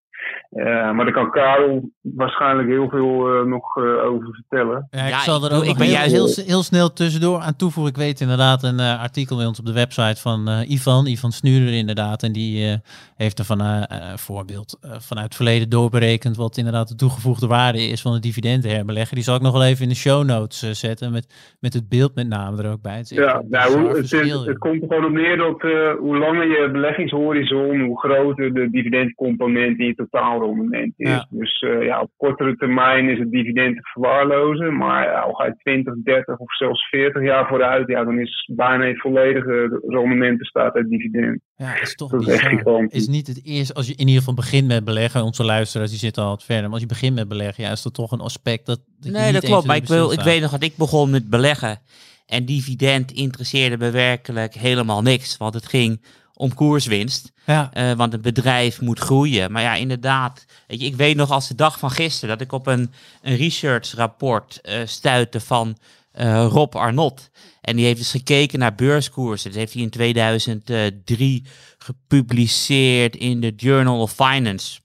[0.55, 4.87] Uh, maar daar kan Karel waarschijnlijk heel veel uh, nog uh, over vertellen.
[4.91, 7.93] Ja, ik zal er ook ik ben heel, heel, heel, snel tussendoor aan toevoegen.
[7.93, 12.23] Ik weet inderdaad een artikel bij ons op de website van Ivan, Ivan Snuurder inderdaad.
[12.23, 12.81] En die
[13.15, 18.01] heeft er van een voorbeeld vanuit het verleden doorberekend wat inderdaad de toegevoegde waarde is
[18.01, 19.15] van het dividendherbeleggen.
[19.15, 22.15] Die zal ik nog wel even in de show notes zetten met, met het beeld
[22.15, 22.97] met name er ook bij.
[22.97, 25.61] Het ja, nou, het, is, het, komt er gewoon op neer dat
[25.99, 31.09] hoe langer je beleggingshorizon, hoe groter de dividendcomponent in je totaalrendement is.
[31.09, 31.27] Ja.
[31.29, 34.77] Dus uh, ja, op kortere termijn is het dividend te verwaarlozen.
[34.77, 38.49] Maar ja, al ga je 20, 30 of zelfs 40 jaar vooruit, ja, dan is
[38.55, 41.41] bijna het volledige rendement bestaat uit dividend.
[41.55, 44.67] Ja, is toch dat is, is niet het eerste, als je in ieder geval begint
[44.67, 47.63] met beleggen, onze luisteraars die zitten al wat verder, maar als je begint met beleggen,
[47.63, 48.81] ja, is dat toch een aspect dat...
[48.99, 51.79] dat nee, dat klopt, maar ik, wil, ik weet nog dat ik begon met beleggen.
[52.25, 55.37] En dividend interesseerde me werkelijk helemaal niks.
[55.37, 56.01] Want het ging
[56.35, 57.31] om koerswinst.
[57.45, 57.71] Ja.
[57.73, 59.51] Uh, want een bedrijf moet groeien.
[59.51, 60.45] Maar ja, inderdaad.
[60.67, 62.91] Weet je, ik weet nog als de dag van gisteren dat ik op een,
[63.21, 65.77] een researchrapport uh, stuitte van
[66.19, 67.29] uh, Rob Arnott.
[67.61, 69.49] En die heeft dus gekeken naar beurskoersen.
[69.49, 71.45] Dat heeft hij in 2003
[71.77, 74.81] gepubliceerd in de Journal of Finance.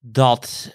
[0.00, 0.74] Dat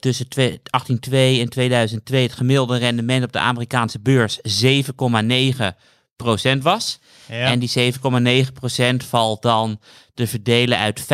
[0.00, 7.00] tussen 1802 en 2002 het gemiddelde rendement op de Amerikaanse beurs 7,9% was.
[7.28, 9.80] En die 7,9% valt dan
[10.14, 11.06] te verdelen uit 5,8%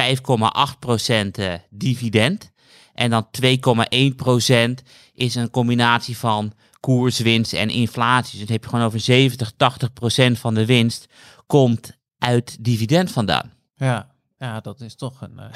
[1.39, 2.51] uh, dividend.
[2.95, 8.39] En dan 2,1% is een combinatie van koerswinst en inflatie.
[8.39, 11.07] Dus dan heb je gewoon over 70, 80% van de winst
[11.47, 13.53] komt uit dividend vandaan.
[13.77, 15.41] Ja, ja dat is toch een...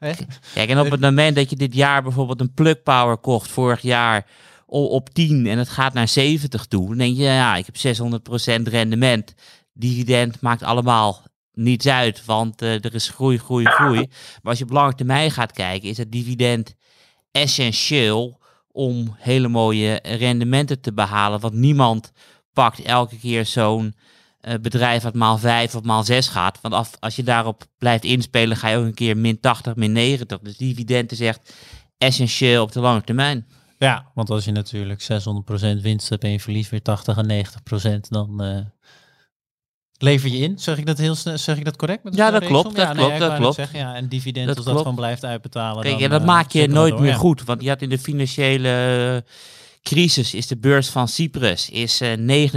[0.00, 0.12] Uh,
[0.54, 3.82] Kijk, en op het moment dat je dit jaar bijvoorbeeld een plug power kocht, vorig
[3.82, 4.26] jaar
[4.66, 8.62] op 10 en het gaat naar 70 toe, dan denk je, ja, ik heb 600%
[8.62, 9.34] rendement
[9.80, 13.98] dividend maakt allemaal niets uit, want uh, er is groei, groei, groei.
[13.98, 16.74] Maar als je op lange termijn gaat kijken, is het dividend
[17.32, 18.40] essentieel
[18.72, 21.40] om hele mooie rendementen te behalen.
[21.40, 22.12] Want niemand
[22.52, 23.94] pakt elke keer zo'n
[24.40, 26.58] uh, bedrijf wat maal 5 of maal 6 gaat.
[26.62, 30.38] Want als je daarop blijft inspelen, ga je ook een keer min 80, min 90.
[30.38, 31.54] Dus dividend is echt
[31.98, 33.46] essentieel op de lange termijn.
[33.78, 37.44] Ja, want als je natuurlijk 600% winst hebt en je verliest weer 80 en
[37.96, 38.44] 90%, dan...
[38.44, 38.58] Uh
[40.02, 40.58] lever je in.
[40.58, 41.14] Zeg ik dat heel?
[41.34, 42.04] Zeg ik dat correct?
[42.04, 42.76] Met ja, dat klopt.
[42.76, 43.18] Dat klopt.
[43.18, 43.54] dat klopt.
[43.54, 45.82] Zeggen, ja, en dividend dat als dat gewoon blijft uitbetalen.
[45.82, 47.44] Kijk, dan, dat uh, maak je nooit meer goed.
[47.44, 49.24] Want je had in de financiële
[49.82, 52.48] crisis is de beurs van Cyprus is uh,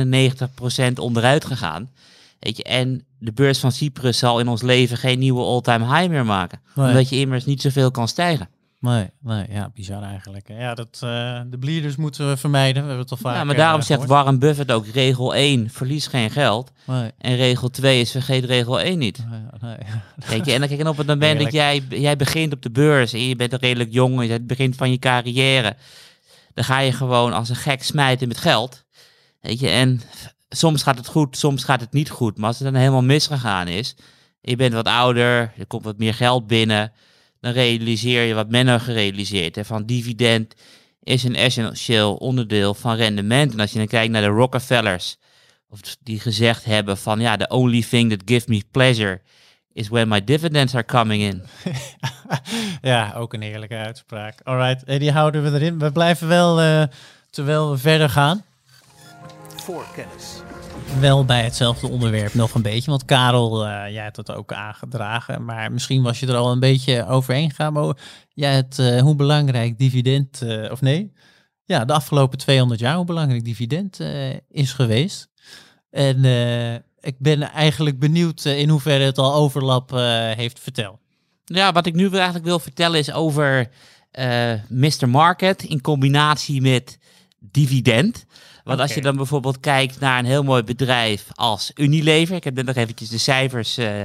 [0.91, 1.91] 99% onderuit gegaan.
[2.39, 6.09] Weet je, en de beurs van Cyprus zal in ons leven geen nieuwe all-time high
[6.09, 6.61] meer maken.
[6.75, 6.87] Nee.
[6.87, 8.49] Omdat je immers niet zoveel kan stijgen.
[8.83, 10.47] Nee, nee, ja, bizar eigenlijk.
[10.47, 12.81] Ja, dat, uh, de bleeders moeten we vermijden.
[12.81, 13.35] We hebben het al vaak.
[13.35, 16.71] Ja, maar daarom uh, zegt Warren Buffett ook: regel 1, verlies geen geld.
[16.85, 17.11] Nee.
[17.17, 19.23] En regel 2 is vergeet regel 1 niet.
[19.29, 19.77] Nee, nee.
[20.27, 23.13] Kijk, en dan kijk, en op het moment dat jij, jij begint op de beurs
[23.13, 25.75] en je bent redelijk jong, je begint van je carrière,
[26.53, 28.83] dan ga je gewoon als een gek smijten met geld.
[29.41, 30.01] Weet je, en
[30.49, 32.37] soms gaat het goed, soms gaat het niet goed.
[32.37, 33.95] Maar als het dan helemaal misgegaan is,
[34.41, 36.91] je bent wat ouder, er komt wat meer geld binnen
[37.43, 39.67] dan realiseer je wat men er gerealiseerd heeft.
[39.67, 40.53] Van dividend
[41.03, 43.53] is een essentieel onderdeel van rendement.
[43.53, 45.17] En als je dan kijkt naar de Rockefellers,
[45.69, 49.21] of die gezegd hebben van ja, the only thing that gives me pleasure
[49.73, 51.43] is when my dividends are coming in.
[52.91, 54.39] ja, ook een heerlijke uitspraak.
[54.43, 55.79] Alright, en die houden we erin.
[55.79, 56.83] We blijven wel, uh,
[57.29, 58.43] terwijl we verder gaan.
[59.55, 60.52] Voor kennis
[60.99, 62.89] wel bij hetzelfde onderwerp nog een beetje.
[62.89, 65.45] Want Karel, uh, jij hebt het ook aangedragen.
[65.45, 67.73] Maar misschien was je er al een beetje overheen gegaan.
[67.73, 67.97] Maar
[68.29, 71.11] jij het, uh, hoe belangrijk dividend, uh, of nee?
[71.65, 73.99] Ja, de afgelopen 200 jaar, hoe belangrijk dividend
[74.49, 75.29] is geweest.
[75.89, 76.23] En
[76.99, 79.91] ik ben eigenlijk benieuwd in hoeverre het al overlap
[80.35, 80.99] heeft verteld.
[81.45, 83.69] Ja, wat ik nu eigenlijk wil vertellen is over
[84.69, 85.09] Mr.
[85.09, 86.97] Market in combinatie met
[87.39, 88.25] dividend.
[88.63, 92.35] Want als je dan bijvoorbeeld kijkt naar een heel mooi bedrijf als Unilever.
[92.35, 94.01] Ik heb net nog eventjes de cijfers uh,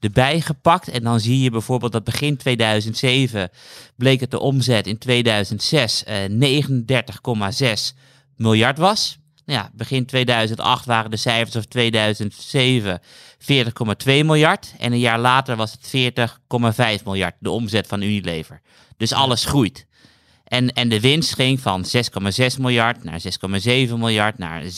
[0.00, 0.88] erbij gepakt.
[0.88, 3.50] En dan zie je bijvoorbeeld dat begin 2007
[3.96, 6.72] bleek het de omzet in 2006 uh,
[7.70, 7.96] 39,6
[8.36, 9.18] miljard was.
[9.44, 13.00] Nou ja, begin 2008 waren de cijfers of 2007
[13.40, 13.44] 40,2
[14.04, 14.74] miljard.
[14.78, 16.28] En een jaar later was het
[16.98, 18.60] 40,5 miljard, de omzet van Unilever.
[18.96, 19.86] Dus alles groeit.
[20.50, 24.70] En, en de winst ging van 6,6 miljard naar 6,7 miljard naar 6,8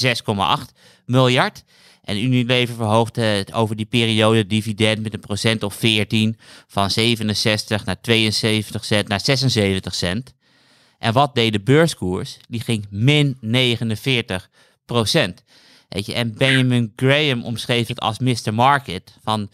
[1.07, 1.65] miljard.
[2.03, 7.85] En Unilever verhoogde het over die periode dividend met een procent of 14 van 67
[7.85, 10.35] naar 72 cent naar 76 cent.
[10.99, 12.39] En wat deed de beurskoers?
[12.49, 14.51] Die ging min 49
[14.87, 15.43] procent.
[15.89, 18.55] Weet je, en Benjamin Graham omschreef het als Mr.
[18.55, 19.19] Market.
[19.23, 19.51] Van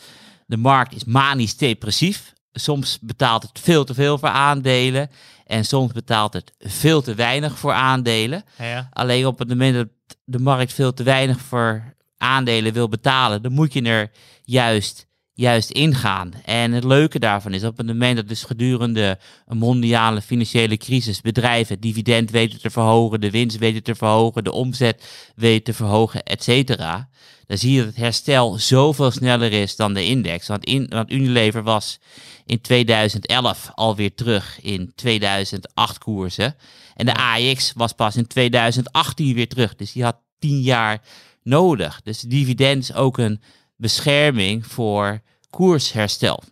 [0.47, 2.33] de markt is manisch depressief.
[2.53, 5.11] Soms betaalt het veel te veel voor aandelen.
[5.49, 8.45] En soms betaalt het veel te weinig voor aandelen.
[8.59, 8.89] Ja.
[8.93, 9.89] Alleen op het moment dat
[10.25, 14.11] de markt veel te weinig voor aandelen wil betalen, dan moet je er
[14.45, 15.07] juist,
[15.39, 16.33] juist ingaan.
[16.45, 21.21] En het leuke daarvan is op het moment dat dus gedurende een mondiale financiële crisis
[21.21, 26.23] bedrijven dividend weten te verhogen, de winst weten te verhogen, de omzet weten te verhogen,
[26.23, 27.09] et cetera.
[27.47, 30.47] Dan zie je dat het herstel zoveel sneller is dan de index.
[30.47, 31.99] Want, in, want Unilever was
[32.47, 36.57] in 2011 alweer terug in 2008 koersen.
[36.95, 39.77] En de AX was pas in 2018 weer terug.
[39.77, 41.03] Dus die had tien jaar
[41.43, 42.01] nodig.
[42.03, 43.41] Dus dividend is ook een
[43.79, 46.43] bescherming voor koersherstel.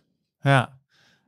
[0.41, 0.77] Ja,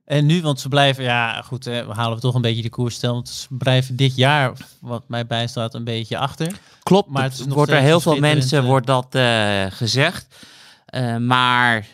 [0.08, 3.12] en nu, want ze blijven, ja goed, we halen toch een beetje de koersstel.
[3.12, 6.58] Want ze blijven dit jaar, wat mij bijstaat, een beetje achter.
[6.82, 10.46] Klopt, maar het, wordt er heel veel mensen wordt dat uh, gezegd.
[10.94, 11.86] Uh, maar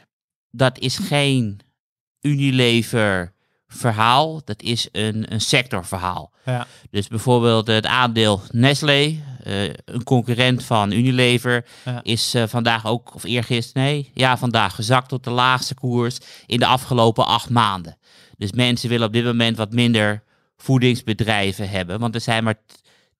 [0.50, 1.60] dat is geen
[2.20, 3.32] Unilever
[3.66, 6.32] verhaal, dat is een, een sectorverhaal.
[6.44, 6.66] Ja.
[6.90, 11.64] Dus bijvoorbeeld het aandeel Nestlé, uh, een concurrent van Unilever,
[12.02, 16.58] is uh, vandaag ook, of eergisteren, nee, ja, vandaag gezakt tot de laagste koers in
[16.58, 17.98] de afgelopen acht maanden.
[18.36, 20.22] Dus mensen willen op dit moment wat minder
[20.56, 22.60] voedingsbedrijven hebben, want er zijn maar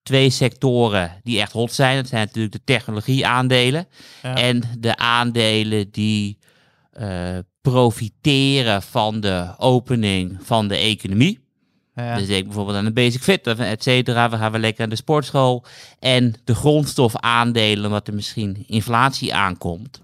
[0.03, 1.95] twee sectoren die echt hot zijn.
[1.95, 3.87] Dat zijn natuurlijk de technologieaandelen
[4.21, 4.35] ja.
[4.35, 6.37] en de aandelen die
[6.99, 11.44] uh, profiteren van de opening van de economie.
[11.95, 12.17] Ja.
[12.17, 14.29] Dus denk bijvoorbeeld aan de Basic Fit, et cetera.
[14.29, 15.65] We gaan we lekker aan de sportschool.
[15.99, 20.01] En de grondstofaandelen, wat er misschien inflatie aankomt.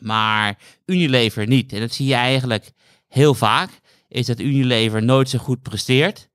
[0.00, 1.72] Maar Unilever niet.
[1.72, 2.72] En dat zie je eigenlijk
[3.08, 3.70] heel vaak.
[4.08, 6.28] Is dat Unilever nooit zo goed presteert.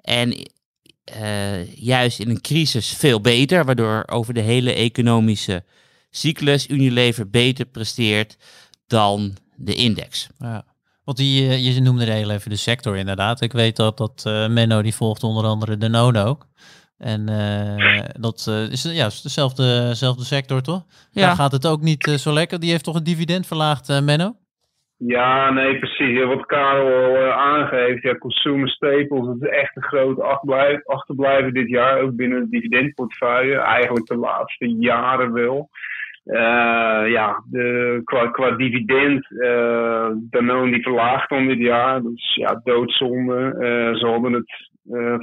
[0.00, 0.48] En
[1.16, 3.64] uh, juist in een crisis veel beter.
[3.64, 5.64] Waardoor over de hele economische
[6.10, 8.36] cyclus Unilever beter presteert
[8.86, 10.26] dan de index.
[10.38, 10.64] Ja.
[11.04, 13.40] Want die, eh, je noemde heel even de sector inderdaad.
[13.40, 16.46] Ik weet dat, dat uh, Menno die volgt onder andere de Node ook.
[16.98, 20.84] En uh, dat uh, is ja, dezelfde, dezelfde sector toch?
[21.10, 21.26] Ja.
[21.26, 22.60] Daar gaat het ook niet zo lekker.
[22.60, 24.32] Die heeft toch een dividend verlaagd, Menno?
[24.96, 26.24] Ja, nee, precies.
[26.24, 30.20] Wat Karel al aangeeft, ja, consumer staples, dat is echt een groot
[30.84, 33.56] achterblijven dit jaar, ook binnen het dividendportefeuille.
[33.56, 35.70] Eigenlijk de laatste jaren wel.
[36.26, 42.02] Uh, ja, de, qua, dividend, uh, Danone die verlaagt om dit jaar.
[42.02, 43.54] Dus ja, doodzonde.
[43.58, 44.72] Uh, ze hadden het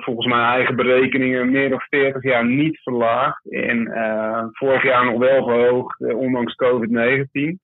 [0.04, 3.52] volgens mijn eigen berekeningen meer dan 40 jaar niet verlaagd.
[3.52, 3.92] En
[4.52, 7.60] vorig jaar nog wel verhoogd, ondanks COVID-19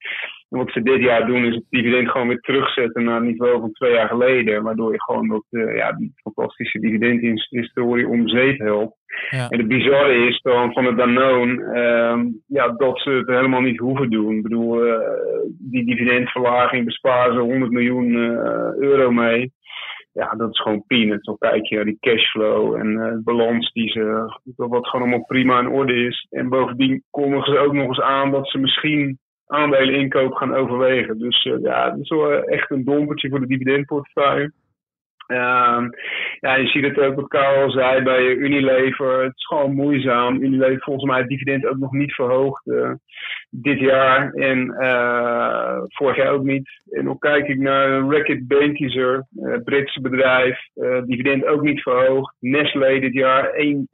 [0.48, 3.72] wat ze dit jaar doen is het dividend gewoon weer terugzetten naar het niveau van
[3.72, 4.62] twee jaar geleden.
[4.62, 8.96] Waardoor je gewoon dat, uh, ja, die fantastische dividendhistorie om zeep helpt.
[9.30, 9.48] Ja.
[9.48, 13.78] En het bizarre is dan van het Danone uh, ja, dat ze het helemaal niet
[13.78, 14.36] hoeven doen.
[14.36, 14.94] Ik bedoel, uh,
[15.58, 19.52] die dividendverlaging besparen ze 100 miljoen uh, euro mee.
[20.12, 21.24] Ja, dat is gewoon peanuts.
[21.24, 25.60] Dan kijk je naar die cashflow en de balans die ze, wat gewoon allemaal prima
[25.60, 26.26] in orde is.
[26.30, 31.18] En bovendien kondigen ze ook nog eens aan dat ze misschien aandelen inkoop gaan overwegen.
[31.18, 34.52] Dus uh, ja, dat is wel echt een dompertje voor de dividendportefeuille.
[35.26, 35.84] Uh,
[36.40, 39.22] ja, je ziet het ook wat Karel zei bij Unilever.
[39.22, 40.42] Het is gewoon moeizaam.
[40.42, 42.92] Unilever volgens mij het dividend ook nog niet verhoogd uh,
[43.50, 44.32] dit jaar.
[44.32, 44.74] En
[45.86, 46.68] vorig jaar ook niet.
[46.90, 49.26] En dan kijk ik naar Reckitt Benckiser,
[49.64, 50.58] Britse bedrijf.
[51.04, 52.34] dividend ook niet verhoogd.
[52.40, 53.86] Nestlé dit jaar 1,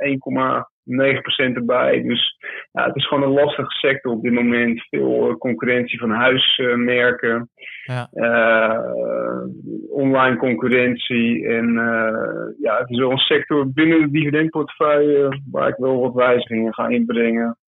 [0.85, 2.03] 9% erbij.
[2.03, 2.37] Dus
[2.73, 4.87] ja, het is gewoon een lastige sector op dit moment.
[4.91, 7.51] Veel uh, concurrentie van huismerken.
[7.85, 8.09] ja.
[8.13, 9.47] uh,
[9.89, 11.49] online concurrentie.
[11.49, 16.15] En uh, ja, het is wel een sector binnen de dividendportefeuille waar ik wel wat
[16.15, 17.59] wijzigingen ga inbrengen.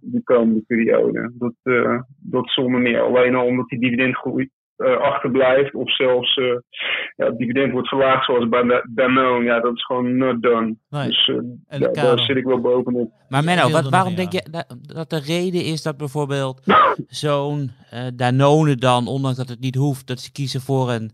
[0.00, 1.32] de komende periode.
[1.38, 1.54] Dat,
[2.20, 3.00] dat zonder meer.
[3.00, 4.50] Alleen al omdat die dividendgroei
[4.80, 10.16] achterblijft of zelfs ja, het dividend wordt verlaagd zoals bij Danone, ja, dat is gewoon
[10.16, 10.76] not done.
[10.88, 11.30] Dus
[11.92, 13.12] daar zit ik wel bovenop.
[13.28, 16.62] Maar Menno, wat, waarom denk je dat, dat de reden is dat bijvoorbeeld
[17.24, 17.70] zo'n
[18.14, 21.10] Danone dan, ondanks dat het niet hoeft, dat ze kiezen voor een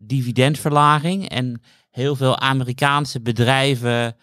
[0.00, 4.16] dividendverlaging en heel veel Amerikaanse bedrijven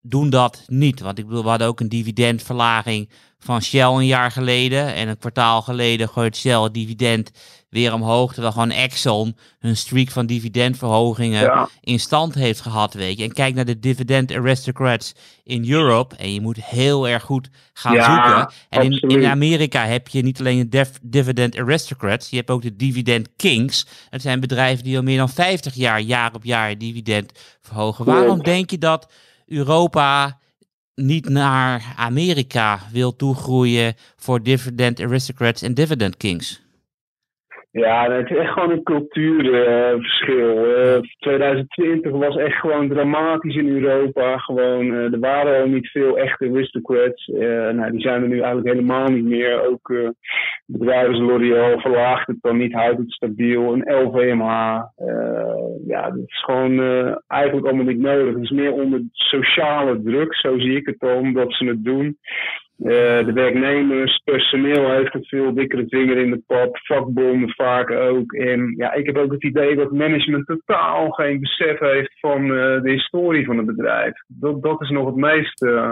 [0.00, 1.00] doen dat niet.
[1.00, 4.94] Want ik bedoel, we hadden ook een dividendverlaging van Shell een jaar geleden.
[4.94, 7.30] En een kwartaal geleden gooit Shell het dividend
[7.76, 8.32] weer omhoog.
[8.32, 13.24] Terwijl gewoon Exxon hun streak van dividendverhogingen in stand heeft gehad, weet je.
[13.24, 16.16] En kijk naar de dividend aristocrats in Europe.
[16.16, 18.52] En je moet heel erg goed gaan zoeken.
[18.68, 22.30] En in, in, Amerika heb je niet alleen de dividend aristocrats.
[22.30, 23.86] Je hebt ook de dividend kings.
[24.10, 28.04] Het zijn bedrijven die al meer dan 50 jaar, jaar op jaar dividend verhogen.
[28.04, 29.12] Waarom denk je dat
[29.46, 30.38] Europa
[30.94, 36.64] niet naar Amerika wil toegroeien voor dividend aristocrats en dividend kings?
[37.76, 40.78] Ja, het is echt gewoon een cultuurverschil.
[40.78, 44.38] Uh, 2020 was echt gewoon dramatisch in Europa.
[44.38, 47.26] Gewoon, uh, er waren al niet veel echte aristocrats.
[47.26, 49.68] Uh, nou, die zijn er nu eigenlijk helemaal niet meer.
[49.68, 49.94] Ook
[50.66, 53.72] bedrijven als L'Oreal verlaagt het dan niet, houdt het stabiel.
[53.72, 54.82] Een LVMH.
[55.86, 56.80] ja, dat is gewoon
[57.26, 58.34] eigenlijk allemaal niet nodig.
[58.34, 62.18] Het is meer onder sociale druk, zo zie ik het dan, dat ze het doen.
[62.78, 62.88] Uh,
[63.24, 68.32] de werknemers, personeel heeft een veel dikkere vinger in de pap, vakbonden vaak ook.
[68.76, 72.90] Ja, ik heb ook het idee dat management totaal geen besef heeft van uh, de
[72.90, 74.12] historie van het bedrijf.
[74.26, 75.90] Dat, dat is nog het meest uh,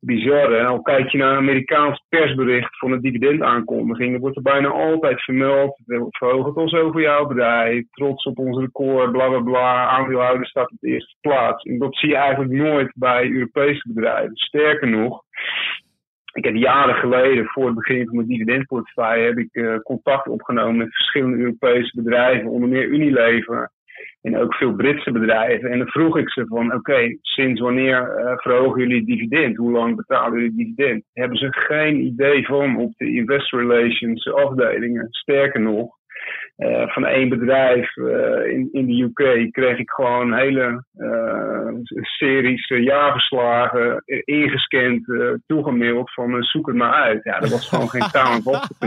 [0.00, 0.64] bizarre.
[0.64, 5.22] Al kijk je naar een Amerikaans persbericht van een dividendaankondiging, dan wordt er bijna altijd
[5.22, 5.80] vermeld.
[5.86, 9.88] We verhogen het ons over jouw bedrijf, trots op ons record, bla bla bla.
[9.88, 11.64] Aandeelhouder staat op de eerste plaats.
[11.64, 14.36] En dat zie je eigenlijk nooit bij Europese bedrijven.
[14.36, 15.22] Sterker nog,
[16.32, 20.76] ik heb jaren geleden, voor het begin van mijn dividendportefeuille, heb ik uh, contact opgenomen
[20.76, 23.70] met verschillende Europese bedrijven, onder meer Unilever
[24.22, 25.70] en ook veel Britse bedrijven.
[25.70, 29.56] En dan vroeg ik ze van, oké, sinds wanneer uh, verhogen jullie dividend?
[29.56, 31.04] Hoe lang betalen jullie dividend?
[31.12, 35.06] Hebben ze geen idee van op de investor relations afdelingen.
[35.10, 35.97] Sterker nog,
[36.58, 41.68] uh, van één bedrijf uh, in, in de UK kreeg ik gewoon hele uh,
[42.00, 45.04] series jaarverslagen ingescand,
[45.46, 47.24] toegemaild van zoek het maar uit.
[47.24, 48.86] Ja, dat was gewoon geen taal vast te.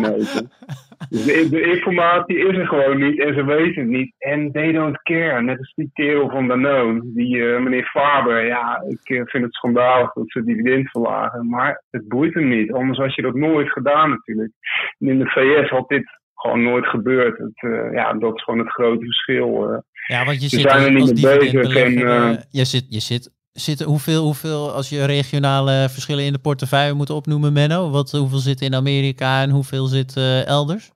[1.09, 4.13] Dus de, de, informatie is er gewoon niet en ze weten het niet.
[4.17, 5.41] En they don't care.
[5.41, 8.45] Net als die kerel van Danone, die meneer Faber.
[8.45, 11.49] Ja, ik vind het schandalig dat ze dividend verlagen.
[11.49, 12.71] Maar het boeit hem niet.
[12.71, 14.51] Anders had je dat nooit gedaan natuurlijk.
[14.99, 17.37] En in de VS had dit gewoon nooit gebeurd.
[17.37, 19.71] Het, uh, ja, dat is gewoon het grote verschil.
[19.71, 19.77] Uh.
[20.07, 21.75] Ja, want je zit zijn er niet mee bezig.
[21.75, 26.39] En, uh, je zit, je zit, zit hoeveel, hoeveel, als je regionale verschillen in de
[26.39, 30.91] portefeuille moet opnoemen, Menno, wat, hoeveel zit in Amerika en hoeveel zit elders?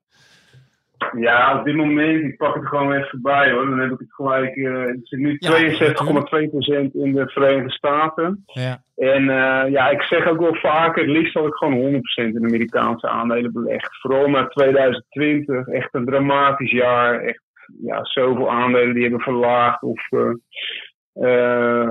[1.17, 3.65] Ja, op dit moment, ik pak het gewoon even bij hoor.
[3.65, 4.55] Dan heb ik het gelijk.
[4.55, 8.43] Uh, het zit nu 62,2% in de Verenigde Staten.
[8.45, 8.83] Ja.
[8.95, 12.45] En uh, ja, ik zeg ook wel vaker, het liefst had ik gewoon 100% in
[12.45, 13.97] Amerikaanse aandelen belegd.
[14.01, 17.19] Vooral na 2020, echt een dramatisch jaar.
[17.19, 17.43] Echt
[17.81, 20.31] ja, zoveel aandelen die hebben verlaagd of uh,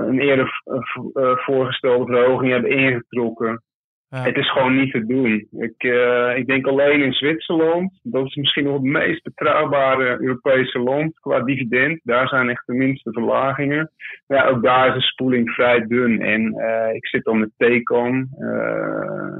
[0.07, 0.61] een eerder
[1.35, 3.63] voorgestelde verhoging hebben ingetrokken.
[4.09, 5.47] Het is gewoon niet te doen.
[5.51, 10.79] Ik, uh, ik denk alleen in Zwitserland, dat is misschien nog het meest betrouwbare Europese
[10.79, 11.99] land qua dividend.
[12.03, 13.91] Daar zijn echt de minste verlagingen.
[14.27, 16.21] Ja, ook daar is de spoeling vrij dun.
[16.21, 19.37] En uh, ik zit dan met Tecom, uh,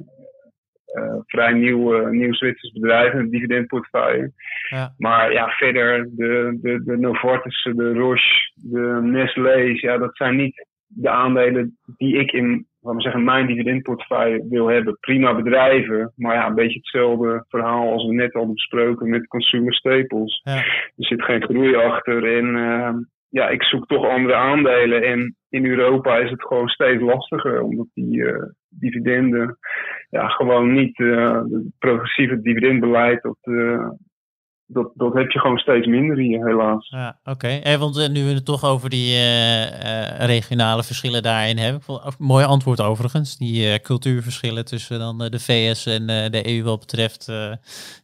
[1.26, 4.32] vrij nieuw, nieuw Zwitsers bedrijf, een dividendportefeuille.
[4.70, 4.94] Ja.
[4.98, 10.68] Maar ja, verder de, de, de Novartis, de Roche, de Nestlé's, ja, dat zijn niet
[10.88, 14.98] de aandelen die ik in laten we zeggen, mijn dividendportefeuille wil hebben.
[15.00, 19.74] Prima bedrijven, maar ja, een beetje hetzelfde verhaal als we net al besproken met consumer
[19.74, 20.42] staples.
[20.44, 20.56] Ja.
[20.56, 22.94] Er zit geen groei achter en uh,
[23.30, 25.04] ja, ik zoek toch andere aandelen.
[25.04, 29.58] En in Europa is het gewoon steeds lastiger, omdat die uh, dividenden
[30.10, 33.38] ja, gewoon niet uh, het progressieve dividendbeleid dat
[34.68, 36.90] dat, dat heb je gewoon steeds minder hier, helaas.
[36.90, 37.60] Ja, oké.
[37.60, 37.78] Okay.
[37.78, 41.82] want uh, nu we het toch over die uh, uh, regionale verschillen daarin hebben.
[42.20, 43.38] mooi antwoord overigens.
[43.38, 47.32] Die cultuurverschillen tussen dan de VS en de EU wat betreft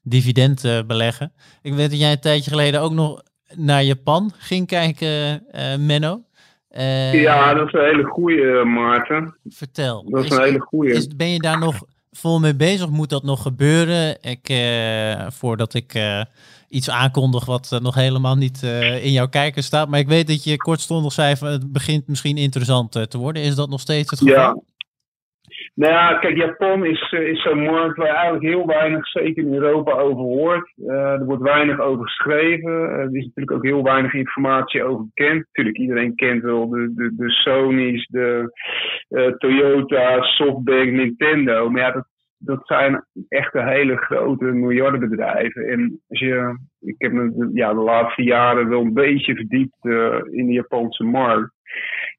[0.03, 1.33] dividend beleggen.
[1.61, 3.21] Ik weet dat jij een tijdje geleden ook nog
[3.55, 5.43] naar Japan ging kijken,
[5.79, 6.21] Menno.
[7.11, 9.37] ja, dat is een hele goede, Maarten.
[9.49, 10.09] Vertel.
[10.09, 11.07] Dat is, is een hele goede.
[11.15, 12.89] Ben je daar nog vol mee bezig?
[12.89, 14.21] Moet dat nog gebeuren?
[14.21, 16.21] Ik, uh, voordat ik uh,
[16.69, 18.63] iets aankondig wat uh, nog helemaal niet
[19.01, 19.89] in jouw kijker staat.
[19.89, 23.43] Maar ik weet dat je kortstondig zei van het begint misschien interessant te worden.
[23.43, 24.35] Is dat nog steeds het geval?
[24.35, 24.57] Ja.
[25.73, 29.53] Nou ja, kijk, Japan is, uh, is zo'n markt waar eigenlijk heel weinig, zeker in
[29.53, 30.71] Europa, over hoort.
[30.77, 32.71] Uh, er wordt weinig over geschreven.
[32.71, 35.45] Uh, er is natuurlijk ook heel weinig informatie over bekend.
[35.45, 38.51] Natuurlijk, iedereen kent wel de, de, de Sony's, de
[39.37, 41.69] Toyota, SoftBank, Nintendo.
[41.69, 42.07] Maar ja, dat,
[42.37, 45.67] dat zijn echt hele grote miljardenbedrijven.
[45.67, 49.85] En als je, ik heb me ja, de laatste jaren wel een beetje verdiept
[50.31, 51.53] in de Japanse markt.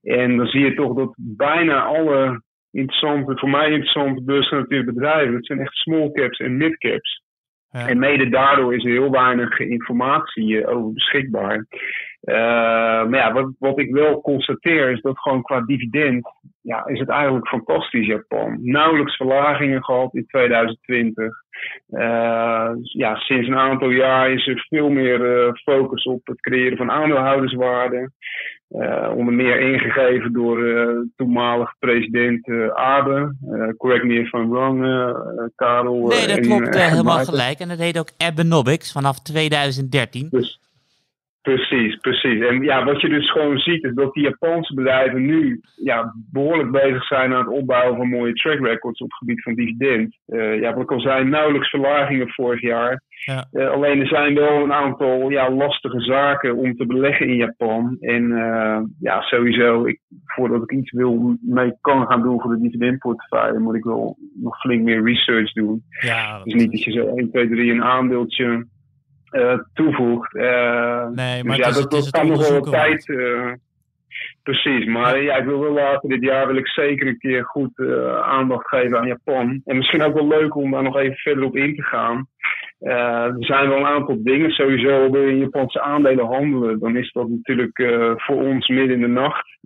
[0.03, 2.43] En dan zie je toch dat bijna alle
[2.73, 7.23] interessante, voor mij interessante beursgenoteerde bedrijven, dat zijn echt small caps en mid caps.
[7.71, 7.89] Ja.
[7.89, 11.67] En mede daardoor is er heel weinig informatie over beschikbaar.
[12.23, 12.35] Uh,
[13.09, 17.09] maar ja, wat, wat ik wel constateer is dat gewoon qua dividend ja, is het
[17.09, 18.59] eigenlijk fantastisch Japan.
[18.61, 21.25] Nauwelijks verlagingen gehad in 2020.
[21.91, 26.77] Uh, ja, sinds een aantal jaar is er veel meer uh, focus op het creëren
[26.77, 28.11] van aandeelhouderswaarde.
[28.71, 30.59] Uh, onder meer ingegeven door
[31.17, 33.35] toenmalig president Abe.
[33.77, 34.81] correct me if I'm wrong,
[35.57, 36.07] Karel.
[36.07, 37.59] Nee, dat klopt helemaal gelijk.
[37.59, 40.29] En dat heet ook Abenomics vanaf 2013.
[40.31, 40.62] Dus,
[41.43, 42.47] Precies, precies.
[42.47, 46.71] En ja, wat je dus gewoon ziet is dat die Japanse bedrijven nu ja, behoorlijk
[46.71, 50.17] bezig zijn aan het opbouwen van mooie track records op het gebied van dividend.
[50.29, 53.03] Uh, ja, wat ik al zei, nauwelijks verlagingen vorig jaar.
[53.09, 53.47] Ja.
[53.53, 57.97] Uh, alleen er zijn wel een aantal ja, lastige zaken om te beleggen in Japan.
[58.01, 62.61] En uh, ja, sowieso, ik, voordat ik iets wil mee kan gaan doen voor de
[62.61, 65.83] dividendportefeuille, moet ik wel nog flink meer research doen.
[66.01, 68.67] Ja, dus niet dat je zo 1, 2, 3 een aandeeltje
[69.75, 70.35] toevoegt.
[70.35, 73.09] Uh, nee, maar dus ja, dat, dat kan nog wel tijd.
[73.09, 73.53] Uh,
[74.43, 75.37] precies, maar ja.
[75.37, 77.81] ik wil wel later dit jaar wil ik zeker een keer goed
[78.23, 79.61] aandacht geven aan Japan.
[79.65, 82.27] En misschien ook wel leuk om daar nog even verder op in te gaan.
[82.79, 84.51] er zijn wel een aantal dingen.
[84.51, 86.79] Sowieso wil je in Japanse aandelen handelen.
[86.79, 87.83] Dan is dat natuurlijk
[88.17, 89.59] voor ons midden in de nacht.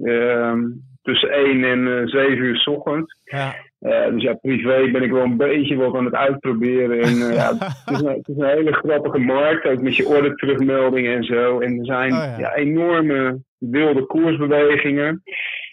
[1.07, 3.17] Tussen 1 en 7 uur s ochtends.
[3.25, 3.55] Ja.
[3.81, 7.01] Uh, dus ja, privé ben ik wel een beetje wat aan het uitproberen.
[7.01, 7.49] En, uh, ja,
[7.85, 11.25] het, is een, het, is een, hele grappige markt, ook met je orde terugmeldingen en
[11.25, 11.61] zo.
[11.61, 12.39] En er zijn oh, ja.
[12.39, 12.55] ja.
[12.55, 15.23] enorme wilde koersbewegingen.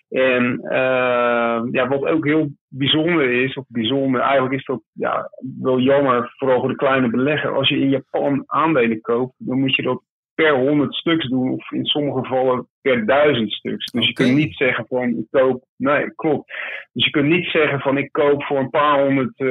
[0.10, 5.30] En uh, ja, wat ook heel bijzonder is, of bijzonder, eigenlijk is dat ja,
[5.62, 7.56] wel jammer, vooral voor de kleine belegger.
[7.56, 10.02] Als je in Japan aandelen koopt, dan moet je dat
[10.36, 13.92] per honderd stuks doen, of in sommige gevallen per duizend stuks.
[13.92, 15.64] Dus je kunt niet zeggen van ik koop.
[15.78, 16.54] Nee, klopt.
[16.94, 19.48] Dus je kunt niet zeggen van ik koop voor een paar honderd uh,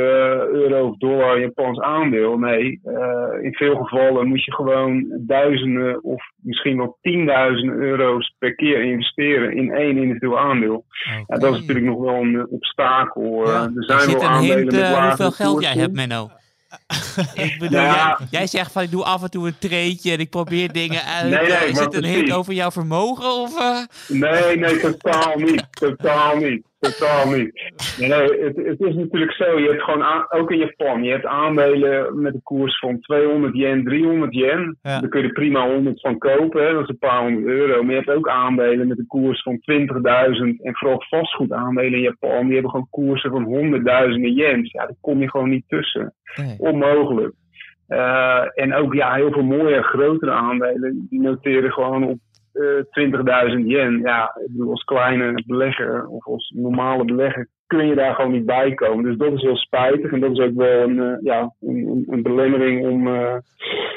[0.61, 2.39] euro of dollar Japans aandeel.
[2.39, 8.55] Nee, uh, in veel gevallen moet je gewoon duizenden of misschien wel tienduizenden euro's per
[8.55, 10.85] keer investeren in één individueel aandeel.
[11.07, 11.25] Okay.
[11.27, 13.47] Ja, dat is natuurlijk nog wel een obstakel.
[13.47, 16.31] Ja, er zijn wel aandelen hint, met hoeveel geld jij hebt, Menno.
[17.35, 18.17] ik bedoel, ja.
[18.19, 21.05] jij, jij, zegt van ik doe af en toe een treetje en ik probeer dingen
[21.05, 21.31] uit.
[21.31, 23.33] Nee, nee, is het een hint over jouw vermogen?
[23.33, 23.79] Of, uh...
[24.09, 25.67] Nee, nee, totaal niet.
[25.71, 26.63] Totaal niet.
[26.83, 27.73] Totaal niet.
[27.99, 29.59] Nee, nee het, het, is natuurlijk zo.
[29.59, 33.57] Je hebt gewoon, aan, ook in Japan, je hebt aandelen met een koers van 200
[33.57, 34.79] yen, 300 yen.
[34.83, 35.01] Ja.
[35.01, 36.73] Daar kun je er prima 100 van kopen, hè.
[36.73, 37.83] dat is een paar honderd euro.
[37.83, 42.45] Maar je hebt ook aandelen met een koers van 20.000 en vooral vastgoedaandelen in Japan.
[42.45, 44.71] Die hebben gewoon koersen van honderdduizenden yens.
[44.71, 46.15] Ja, daar kom je gewoon niet tussen.
[46.37, 46.57] Nee.
[46.59, 47.35] Onmogelijk.
[47.89, 52.19] Uh, en ook ja, heel veel mooie, grotere aandelen, die noteren gewoon op
[52.55, 54.01] uh, 20.000 yen.
[54.01, 58.47] Ja, ik bedoel, als kleine belegger of als normale belegger kun je daar gewoon niet
[58.47, 59.05] bij komen.
[59.05, 62.23] Dus dat is heel spijtig en dat is ook wel een, uh, ja, een, een
[62.23, 63.37] belemmering om uh,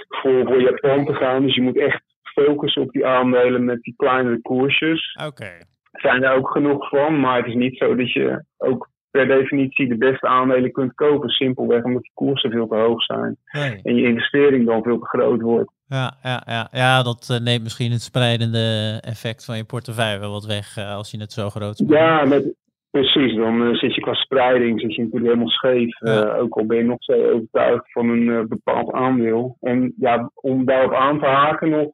[0.08, 1.42] voor, voor Japan te gaan.
[1.42, 5.16] Dus je moet echt focussen op die aandelen met die kleinere koersjes.
[5.16, 5.28] Oké.
[5.28, 5.62] Okay.
[5.92, 9.88] Zijn er ook genoeg van, maar het is niet zo dat je ook per definitie
[9.88, 11.30] de beste aandelen kunt kopen.
[11.30, 13.38] Simpelweg omdat die koersen veel te hoog zijn.
[13.52, 13.80] Nee.
[13.84, 15.72] En je investering dan veel te groot wordt.
[15.88, 16.68] Ja, ja, ja.
[16.72, 20.96] ja dat uh, neemt misschien het spreidende effect van je portefeuille wel wat weg uh,
[20.96, 21.92] als je het zo groot speelt.
[21.92, 22.54] Ja, met,
[22.92, 23.36] precies.
[23.36, 26.00] Dan uh, zit je qua spreiding zit je natuurlijk helemaal scheef.
[26.00, 26.36] Ja.
[26.36, 29.58] ook al ben je nog zo overtuigd van een bepaald aandeel.
[29.62, 31.92] En ja, om daarop aan te haken nog,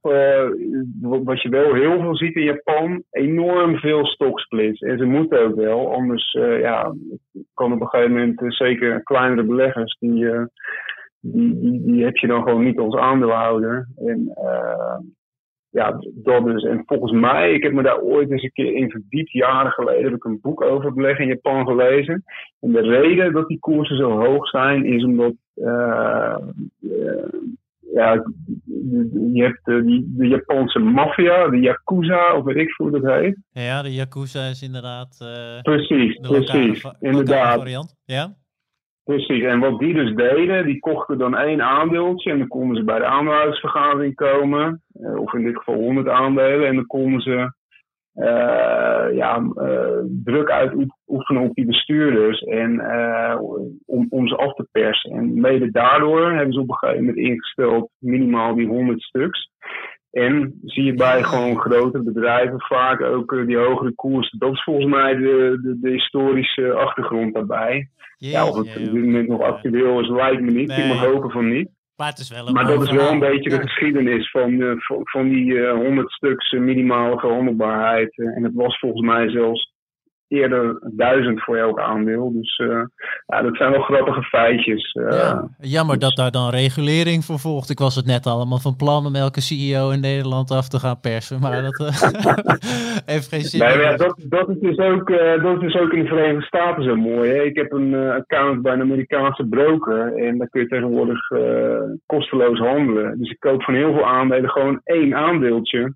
[1.23, 4.79] wat je wel heel veel ziet in Japan, enorm veel stocksplits.
[4.79, 6.31] En ze moeten ook wel, anders
[6.61, 6.93] ja,
[7.53, 10.25] kan op een gegeven moment zeker kleinere beleggers die
[11.21, 13.87] die, die, die heb je dan gewoon niet als aandeelhouder.
[13.95, 14.97] En uh,
[15.69, 16.63] ja, dat dus.
[16.63, 20.03] En volgens mij, ik heb me daar ooit eens een keer in verdiept, jaren geleden,
[20.03, 22.23] heb ik een boek over beleggen in Japan gelezen.
[22.59, 26.37] En de reden dat die koersen zo hoog zijn, is omdat uh,
[26.79, 27.23] uh,
[27.93, 28.13] ja,
[29.33, 33.37] je hebt de, de Japanse maffia, de Yakuza, of weet ik hoe dat heet.
[33.51, 35.17] Ja, de Yakuza is inderdaad.
[35.61, 36.85] Precies, precies.
[36.99, 37.57] inderdaad.
[37.57, 37.95] Variant.
[38.05, 38.39] Ja?
[39.03, 42.83] Precies, en wat die dus deden, die kochten dan één aandeeltje en dan konden ze
[42.83, 47.59] bij de aandeelhoudersvergadering komen, eh, of in dit geval 100 aandelen, en dan konden ze
[49.13, 49.43] ja,
[50.23, 52.81] druk uitoefenen op die bestuurders en
[53.85, 55.11] om, om ze af te persen.
[55.11, 59.49] En mede daardoor hebben ze op een gegeven moment ingesteld minimaal die 100 stuks.
[60.11, 64.39] En zie je bij gewoon grote bedrijven vaak ook uh, die hogere koersen.
[64.39, 67.89] Dat is volgens mij de, de, de historische achtergrond daarbij.
[68.17, 70.71] ja, of het op dit moment nog actueel is, lijkt me niet.
[70.71, 71.69] Ik mag hopen van niet.
[71.95, 74.73] Maar, het is wel een maar dat is wel een beetje de geschiedenis van, uh,
[74.77, 78.17] van, van, die uh, 100 stuks minimale verhandelbaarheid.
[78.17, 79.70] en het was volgens mij zelfs
[80.31, 82.31] eerder duizend voor elk aandeel.
[82.33, 82.83] Dus uh,
[83.25, 84.93] ja, dat zijn wel grappige feitjes.
[84.93, 87.69] Uh, ja, jammer dus- dat daar dan regulering voor volgt.
[87.69, 90.99] Ik was het net allemaal van plan om elke CEO in Nederland af te gaan
[90.99, 91.39] persen.
[91.39, 91.87] Maar dat uh,
[93.13, 93.59] heeft geen zin.
[93.59, 95.07] Nee, ja, dat, dat, is dus ook,
[95.41, 97.29] dat is dus ook in de Verenigde Staten zo mooi.
[97.29, 97.41] Hè?
[97.41, 100.15] Ik heb een account bij een Amerikaanse broker.
[100.15, 101.19] En daar kun je tegenwoordig
[102.05, 103.19] kosteloos handelen.
[103.19, 105.93] Dus ik koop van heel veel aandelen gewoon één aandeeltje.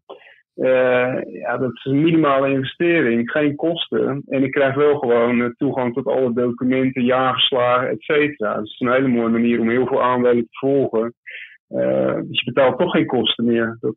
[0.56, 4.24] Uh, ja, dat is een minimale investering, geen kosten.
[4.28, 8.56] En ik krijg wel gewoon uh, toegang tot alle documenten, jaarverslagen, et cetera.
[8.56, 11.14] Dat is een hele mooie manier om heel veel aandelen te volgen.
[11.70, 13.78] Uh, dus je betaalt toch geen kosten meer.
[13.80, 13.95] Dat,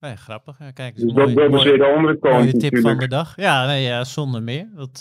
[0.00, 0.58] nee, grappig.
[0.58, 2.34] Ja, kijk, dus dat, dat is weer de andere kant.
[2.34, 3.32] Mooie tip van de dag.
[3.36, 4.68] Ja, nee, ja zonder meer.
[4.74, 5.00] Dat,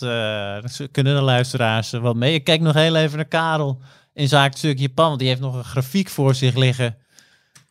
[0.61, 2.33] dat kunnen de luisteraars wel mee.
[2.33, 3.77] Ik kijk nog heel even naar Karel
[4.13, 5.07] in zaak stuk Japan.
[5.07, 6.95] Want die heeft nog een grafiek voor zich liggen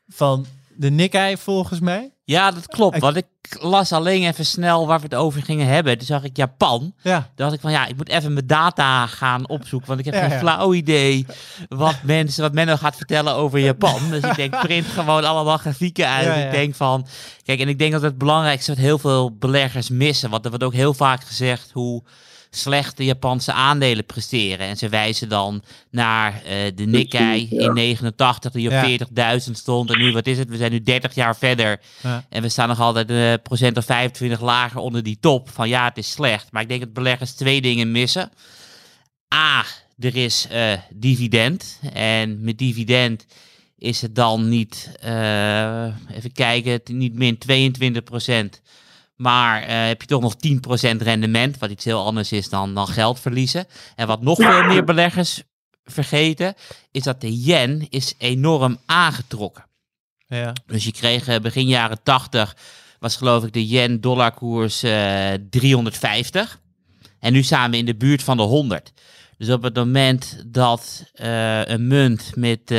[0.09, 0.45] van
[0.77, 2.11] de Nikkei volgens mij.
[2.31, 2.99] Ja, dat klopt.
[2.99, 3.27] Want ik
[3.61, 5.99] las alleen even snel waar we het over gingen hebben.
[5.99, 6.95] Toen zag ik Japan.
[7.03, 7.19] Ja.
[7.19, 9.89] Toen dacht ik van ja, ik moet even mijn data gaan opzoeken.
[9.89, 11.27] Want ik heb geen flauw idee
[11.69, 14.11] wat mensen, wat men gaat vertellen over Japan.
[14.11, 16.45] Dus ik denk, print gewoon allemaal grafieken uit.
[16.45, 17.07] Ik denk van,
[17.45, 20.31] kijk, en ik denk dat het belangrijkste wat heel veel beleggers missen.
[20.31, 22.03] Want er wordt ook heel vaak gezegd hoe
[22.51, 24.67] slecht de Japanse aandelen presteren.
[24.67, 29.09] En ze wijzen dan naar uh, de Nikkei in 89 die op
[29.47, 29.91] 40.000 stond.
[29.91, 30.49] En nu, wat is het?
[30.49, 31.81] We zijn nu 30 jaar verder.
[32.03, 32.25] Ja.
[32.29, 35.51] En we staan nog altijd een uh, procent of 25 lager onder die top.
[35.51, 36.53] Van ja, het is slecht.
[36.53, 38.31] Maar ik denk dat beleggers twee dingen missen.
[39.35, 39.65] A,
[39.99, 41.79] er is uh, dividend.
[41.93, 43.27] En met dividend
[43.79, 44.91] is het dan niet,
[46.11, 48.61] even kijken, niet min 22 procent
[49.21, 52.87] maar uh, heb je toch nog 10% rendement, wat iets heel anders is dan, dan
[52.87, 53.67] geld verliezen.
[53.97, 55.43] En wat nog veel meer beleggers
[55.85, 56.55] vergeten,
[56.91, 59.65] is dat de yen is enorm aangetrokken.
[60.27, 60.53] Ja.
[60.67, 62.57] Dus je kreeg uh, begin jaren 80,
[62.99, 66.61] was geloof ik de yen-dollar koers uh, 350.
[67.19, 68.93] En nu staan we in de buurt van de 100.
[69.39, 72.75] Dus op het moment dat uh, een munt met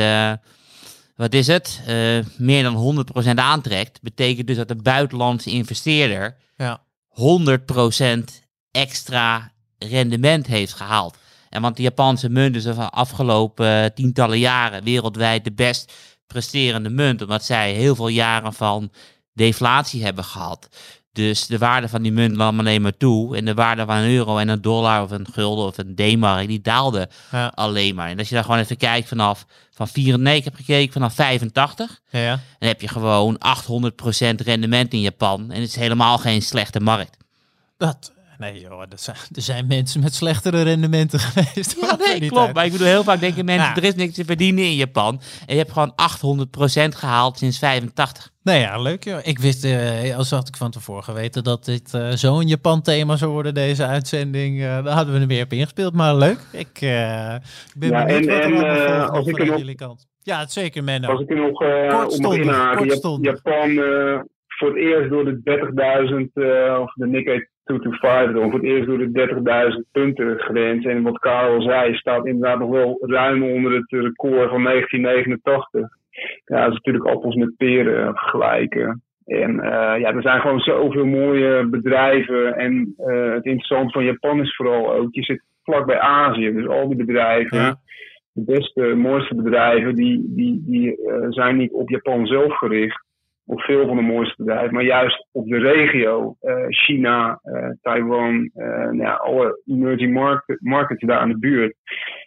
[1.16, 6.82] wat is het, uh, meer dan 100% aantrekt, betekent dus dat de buitenlandse investeerder ja.
[7.08, 11.16] 100% extra rendement heeft gehaald.
[11.48, 15.92] En want de Japanse munt is van afgelopen uh, tientallen jaren wereldwijd de best
[16.26, 18.92] presterende munt, omdat zij heel veel jaren van
[19.32, 20.68] deflatie hebben gehad.
[21.12, 23.36] Dus de waarde van die munt nam alleen maar toe.
[23.36, 26.46] En de waarde van een euro en een dollar of een gulden of een D-mark,
[26.46, 27.08] die daalde
[27.54, 28.08] alleen maar.
[28.08, 29.46] En als je daar gewoon even kijkt vanaf
[29.86, 32.00] van 4, nee, ik heb gekeken vanaf 85.
[32.10, 32.40] Ja.
[32.58, 35.50] Dan heb je gewoon 800% rendement in Japan.
[35.50, 37.16] En het is helemaal geen slechte markt.
[37.76, 38.12] Dat,
[38.42, 41.76] Nee joh, dat zijn, er zijn mensen met slechtere rendementen geweest.
[41.80, 42.54] Ja, nee, klopt.
[42.54, 45.20] Maar ik bedoel, heel vaak denken mensen, er is niks te verdienen in Japan.
[45.46, 48.30] En je hebt gewoon 800% gehaald sinds 85.
[48.42, 49.18] Nou ja, leuk joh.
[49.22, 53.32] Ik wist, uh, als had ik van tevoren geweten dat dit uh, zo'n Japan-thema zou
[53.32, 54.58] worden, deze uitzending.
[54.58, 56.38] Uh, daar hadden we er weer op ingespeeld, maar leuk.
[56.52, 56.80] Ik, ik
[57.76, 60.08] ben ja, benieuwd en, wat er en, als ik nog, jullie kant.
[60.22, 61.08] Ja, het zeker Menno.
[61.08, 63.74] Als ik er nog uh, om Japan
[64.46, 65.40] voor het eerst door de
[66.76, 70.84] 30.000, of de Nikkei 225 dan voor het eerst door de 30.000 punten grens.
[70.84, 75.88] En wat Karel zei, staat inderdaad nog wel ruim onder het record van 1989.
[76.44, 79.02] Ja, dat is natuurlijk appels met peren vergelijken.
[79.26, 79.62] En uh,
[79.98, 82.56] ja, er zijn gewoon zoveel mooie bedrijven.
[82.56, 86.52] En uh, het interessante van Japan is vooral ook, je zit vlak bij Azië.
[86.52, 87.78] Dus al die bedrijven,
[88.32, 93.01] de beste, mooiste bedrijven, die, die, die uh, zijn niet op Japan zelf gericht
[93.44, 98.50] op veel van de mooiste bedrijven, maar juist op de regio, uh, China, uh, Taiwan,
[98.54, 101.74] uh, nou ja, alle emerging market, markets daar aan de buurt.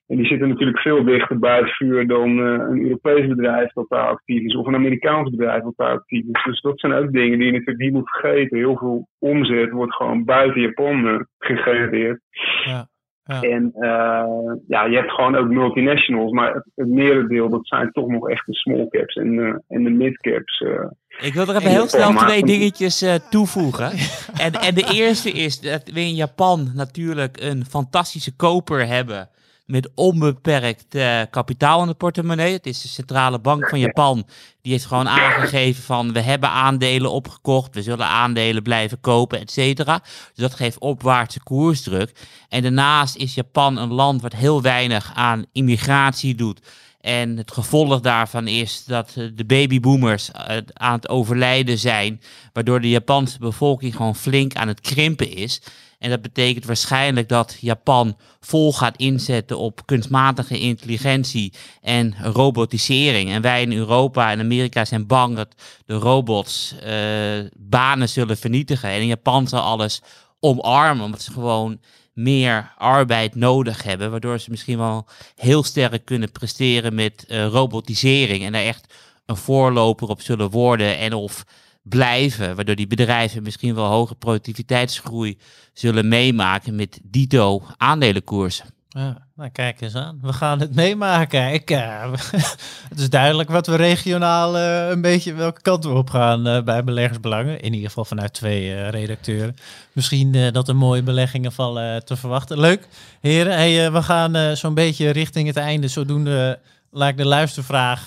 [0.08, 4.08] En die zitten natuurlijk veel dichter bij het vuur dan een Europees bedrijf dat daar
[4.08, 6.44] actief is, of een Amerikaans bedrijf dat daar actief is.
[6.44, 8.58] Dus dat zijn ook dingen die je natuurlijk niet moet vergeten.
[8.58, 12.20] Heel veel omzet wordt gewoon buiten Japan gegenereerd.
[12.66, 12.88] Ja.
[13.28, 13.42] Ja.
[13.42, 18.08] En uh, ja, je hebt gewoon ook multinationals, maar het, het merendeel dat zijn toch
[18.08, 20.60] nog echt de small caps en, uh, en de mid caps.
[20.60, 20.86] Uh,
[21.20, 23.92] ik wil er even heel snel twee dingetjes uh, toevoegen.
[24.34, 29.30] en, en de eerste is dat we in Japan natuurlijk een fantastische koper hebben.
[29.66, 32.54] met onbeperkt uh, kapitaal in de portemonnee.
[32.54, 34.28] Het is de centrale bank van Japan.
[34.62, 37.76] Die heeft gewoon aangegeven van we hebben aandelen opgekocht.
[37.76, 40.00] We zullen aandelen blijven kopen, et cetera.
[40.00, 42.12] Dus dat geeft opwaartse koersdruk.
[42.50, 46.60] En daarnaast is Japan een land wat heel weinig aan immigratie doet.
[47.06, 52.22] En het gevolg daarvan is dat eh, de babyboomers eh, aan het overlijden zijn,
[52.54, 55.62] waardoor de Japanse bevolking gewoon flink aan het krimpen is.
[56.00, 63.30] En dat betekent waarschijnlijk dat Japan vol gaat inzetten op kunstmatige intelligentie en robotisering.
[63.30, 68.90] En wij in Europa en Amerika zijn bang dat de robots uh, banen zullen vernietigen.
[68.90, 70.02] En Japan zal alles
[70.40, 71.80] omarmen, omdat ze gewoon
[72.16, 78.44] meer arbeid nodig hebben, waardoor ze misschien wel heel sterk kunnen presteren met uh, robotisering
[78.44, 78.94] en daar echt
[79.26, 81.46] een voorloper op zullen worden en of
[81.84, 85.38] blijven, waardoor die bedrijven misschien wel hoge productiviteitsgroei
[85.74, 88.75] zullen meemaken met dito aandelenkoersen.
[88.98, 90.20] Ja, nou kijk eens aan.
[90.22, 91.54] We gaan het meemaken.
[91.54, 92.12] Ik, uh,
[92.90, 96.62] het is duidelijk wat we regionaal uh, een beetje welke kant we op gaan uh,
[96.62, 97.62] bij beleggersbelangen.
[97.62, 99.56] In ieder geval vanuit twee redacteuren.
[99.92, 102.60] Misschien dat er mooie beleggingen vallen te verwachten.
[102.60, 102.88] Leuk,
[103.22, 103.54] heren.
[103.54, 105.88] Hey, we gaan zo'n beetje richting het einde.
[105.88, 106.60] Zodoende
[106.92, 108.06] laat ik de luistervraag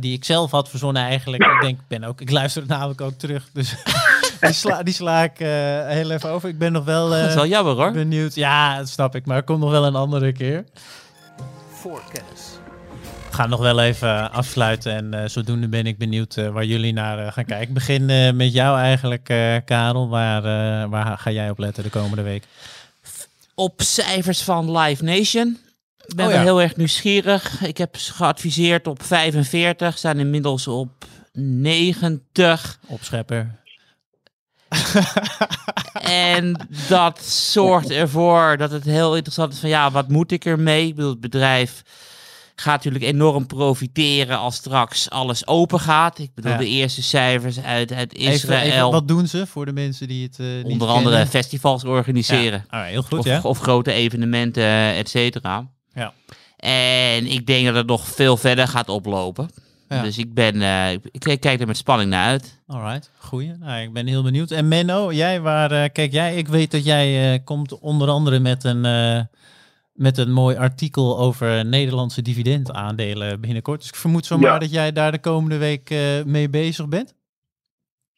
[0.00, 1.42] die ik zelf had verzonnen eigenlijk.
[1.42, 3.48] Ik denk, ben ook, ik luister het namelijk ook terug.
[3.52, 3.74] Dus
[4.50, 5.48] die, sla, die sla ik uh,
[5.88, 6.48] heel even over.
[6.48, 7.92] Ik ben nog wel, uh, dat is wel jammer hoor.
[7.92, 8.34] benieuwd.
[8.34, 9.26] Ja, dat snap ik.
[9.26, 10.64] Maar er komt nog wel een andere keer.
[11.70, 12.58] Voorkennis.
[13.28, 14.92] We gaan nog wel even afsluiten.
[14.92, 17.68] En uh, zodoende ben ik benieuwd waar jullie naar gaan kijken.
[17.68, 19.24] Ik begin met jou eigenlijk,
[19.64, 20.08] Karel.
[20.08, 20.42] Waar,
[20.88, 22.44] waar ga jij op letten de komende week?
[23.54, 25.58] Op cijfers van Live Nation.
[26.06, 26.42] Ik ben oh, ja.
[26.42, 27.62] heel erg nieuwsgierig.
[27.62, 32.78] Ik heb geadviseerd op 45, zijn inmiddels op 90.
[32.86, 33.54] Opschepper.
[36.32, 40.86] en dat zorgt ervoor dat het heel interessant is van ja, wat moet ik ermee?
[40.86, 41.82] Ik bedoel, het bedrijf
[42.56, 46.18] gaat natuurlijk enorm profiteren als straks alles open gaat.
[46.18, 48.60] Ik bedoel, de eerste cijfers uit, uit Israël.
[48.60, 52.66] Even, even, wat doen ze voor de mensen die het uh, Onder andere festivals organiseren.
[52.70, 52.80] Ja.
[52.80, 53.40] Ah, heel goed, of, ja.
[53.42, 55.68] of grote evenementen, et cetera.
[55.94, 56.12] Ja.
[56.56, 59.50] En ik denk dat het nog veel verder gaat oplopen.
[59.88, 62.62] Dus ik ben, uh, ik, kijk er met spanning naar uit.
[62.66, 63.52] Alright, goeie.
[63.58, 64.50] Nou, ik ben heel benieuwd.
[64.50, 66.34] En Menno, jij, waar uh, kijk jij?
[66.34, 68.80] Ik weet dat jij uh, komt onder andere met een,
[69.92, 73.80] met een mooi artikel over Nederlandse dividendaandelen binnenkort.
[73.80, 74.58] Dus ik vermoed zomaar ja.
[74.58, 75.90] dat jij daar de komende week
[76.26, 77.14] mee bezig bent.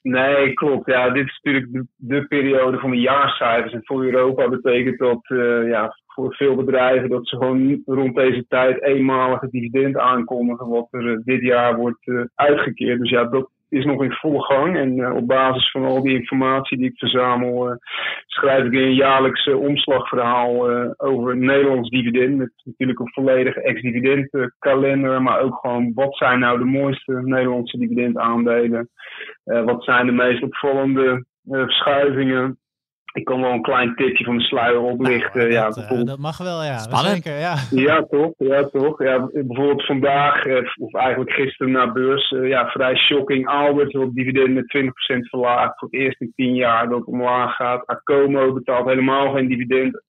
[0.03, 0.87] Nee, klopt.
[0.87, 3.73] Ja, dit is natuurlijk de, de periode van de jaarcijfers.
[3.73, 5.21] En voor Europa betekent dat
[5.67, 11.03] ja, voor veel bedrijven dat ze gewoon rond deze tijd eenmalige dividend aankondigen, wat er
[11.03, 12.99] uh, dit jaar wordt uh, uitgekeerd.
[12.99, 14.77] Dus ja, dat is nog in volle gang.
[14.77, 17.79] En uh, op basis van al die informatie die ik verzamel,
[18.27, 22.37] schrijf ik een jaarlijks omslagverhaal over Nederlands dividend.
[22.37, 27.79] Met natuurlijk een volledige ex-dividend kalender, maar ook gewoon wat zijn nou de mooiste Nederlandse
[27.79, 28.89] dividendaandelen?
[29.45, 32.59] wat zijn de meest opvallende verschuivingen?
[33.19, 35.41] Ik kan wel een klein tipje van de sluier oplichten.
[35.41, 36.79] Nou, ja, dat, uh, dat, mag wel, ja.
[36.79, 37.55] Zeker, ja.
[37.71, 38.33] ja, toch?
[38.37, 39.03] Ja, toch?
[39.03, 43.49] Ja, bijvoorbeeld vandaag, uh, of eigenlijk gisteren naar beurs, uh, ja, vrij shocking.
[43.49, 47.87] Albert wil dividend met 20% verlaagd voor het eerst in 10 jaar dat omlaag gaat.
[47.87, 50.03] Acomo betaalt helemaal geen dividend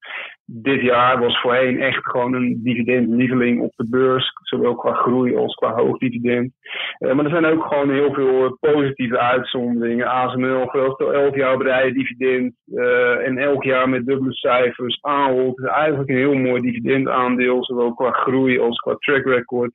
[0.51, 4.31] dit jaar was voorheen echt gewoon een dividendlieveling op de beurs.
[4.41, 6.53] Zowel qua groei als qua hoog dividend.
[6.99, 10.07] Uh, maar er zijn ook gewoon heel veel positieve uitzonderingen.
[10.07, 12.53] ASML geloof al 11 jaar rij dividend.
[12.67, 14.97] Uh, en elk jaar met dubbele cijfers.
[15.01, 17.63] Ahold is eigenlijk een heel mooi dividendaandeel.
[17.63, 19.71] Zowel qua groei als qua track record.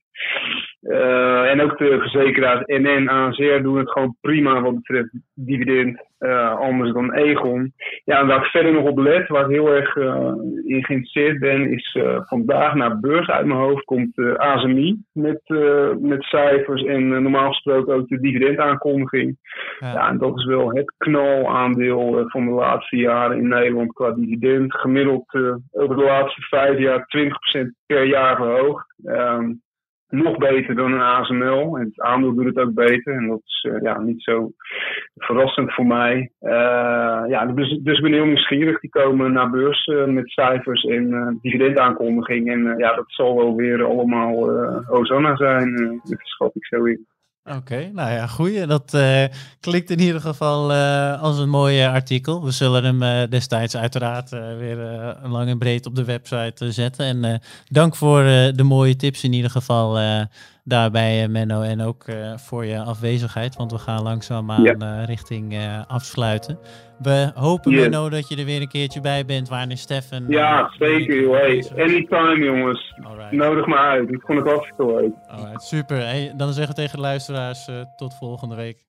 [0.85, 6.13] Uh, en ook de verzekeraars NN, ANZR doen het gewoon prima wat betreft dividend.
[6.21, 7.73] Uh, anders dan Egon.
[8.05, 10.33] Ja, en waar ik verder nog op let, waar ik heel erg uh,
[10.65, 15.41] in geïnteresseerd ben, is vandaag naar beurs uit mijn hoofd komt ASMI met,
[16.01, 19.37] met cijfers en normaal gesproken ook de dividendaankondiging.
[19.81, 19.93] Ja.
[19.93, 20.09] ja.
[20.09, 24.75] en dat is wel het knalaandeel van de laatste jaren in Nederland qua dividend.
[24.75, 25.35] Gemiddeld
[25.73, 27.07] over de laatste vijf jaar
[27.63, 28.95] 20% per jaar verhoogd.
[29.05, 29.63] Um,
[30.15, 31.77] nog beter dan een ASML.
[31.79, 33.15] En het aandeel doet het ook beter.
[33.15, 34.51] En dat is uh, ja, niet zo
[35.15, 36.31] verrassend voor mij.
[36.41, 38.81] Uh, ja, dus, dus ik ben heel nieuwsgierig.
[38.81, 42.51] Die komen naar beurs uh, met cijfers en dividendaankondiging.
[42.51, 44.51] En ja, dat zal wel weer allemaal
[44.87, 46.01] Hosanna zijn.
[46.05, 47.07] dat schat ik zo in.
[47.51, 48.67] Oké, nou ja, goeie.
[48.67, 49.25] Dat uh,
[49.61, 52.45] klinkt in ieder geval uh, als een mooi uh, artikel.
[52.45, 54.77] We zullen hem destijds uiteraard weer
[55.23, 57.25] lang en breed op de website zetten.
[57.25, 58.23] En dank voor
[58.55, 59.99] de mooie tips in ieder geval
[60.65, 62.05] daarbij, Menno, en ook
[62.37, 63.57] voor je afwezigheid.
[63.57, 65.05] Want we gaan langzaamaan ja.
[65.05, 65.57] richting
[65.87, 66.59] afsluiten.
[66.99, 67.81] We hopen, yes.
[67.81, 69.49] Menno, dat je er weer een keertje bij bent.
[69.49, 70.25] Wanneer Stefan...
[70.29, 71.21] Ja, zeker.
[71.21, 71.37] Joh.
[71.37, 72.95] Hey, anytime, jongens.
[73.31, 74.11] Nodig me uit.
[74.11, 75.13] Ik vond het hartstikke leuk.
[75.27, 75.97] Alright, super.
[75.97, 78.84] Hey, dan zeggen we tegen de luisteraars tot volgende week.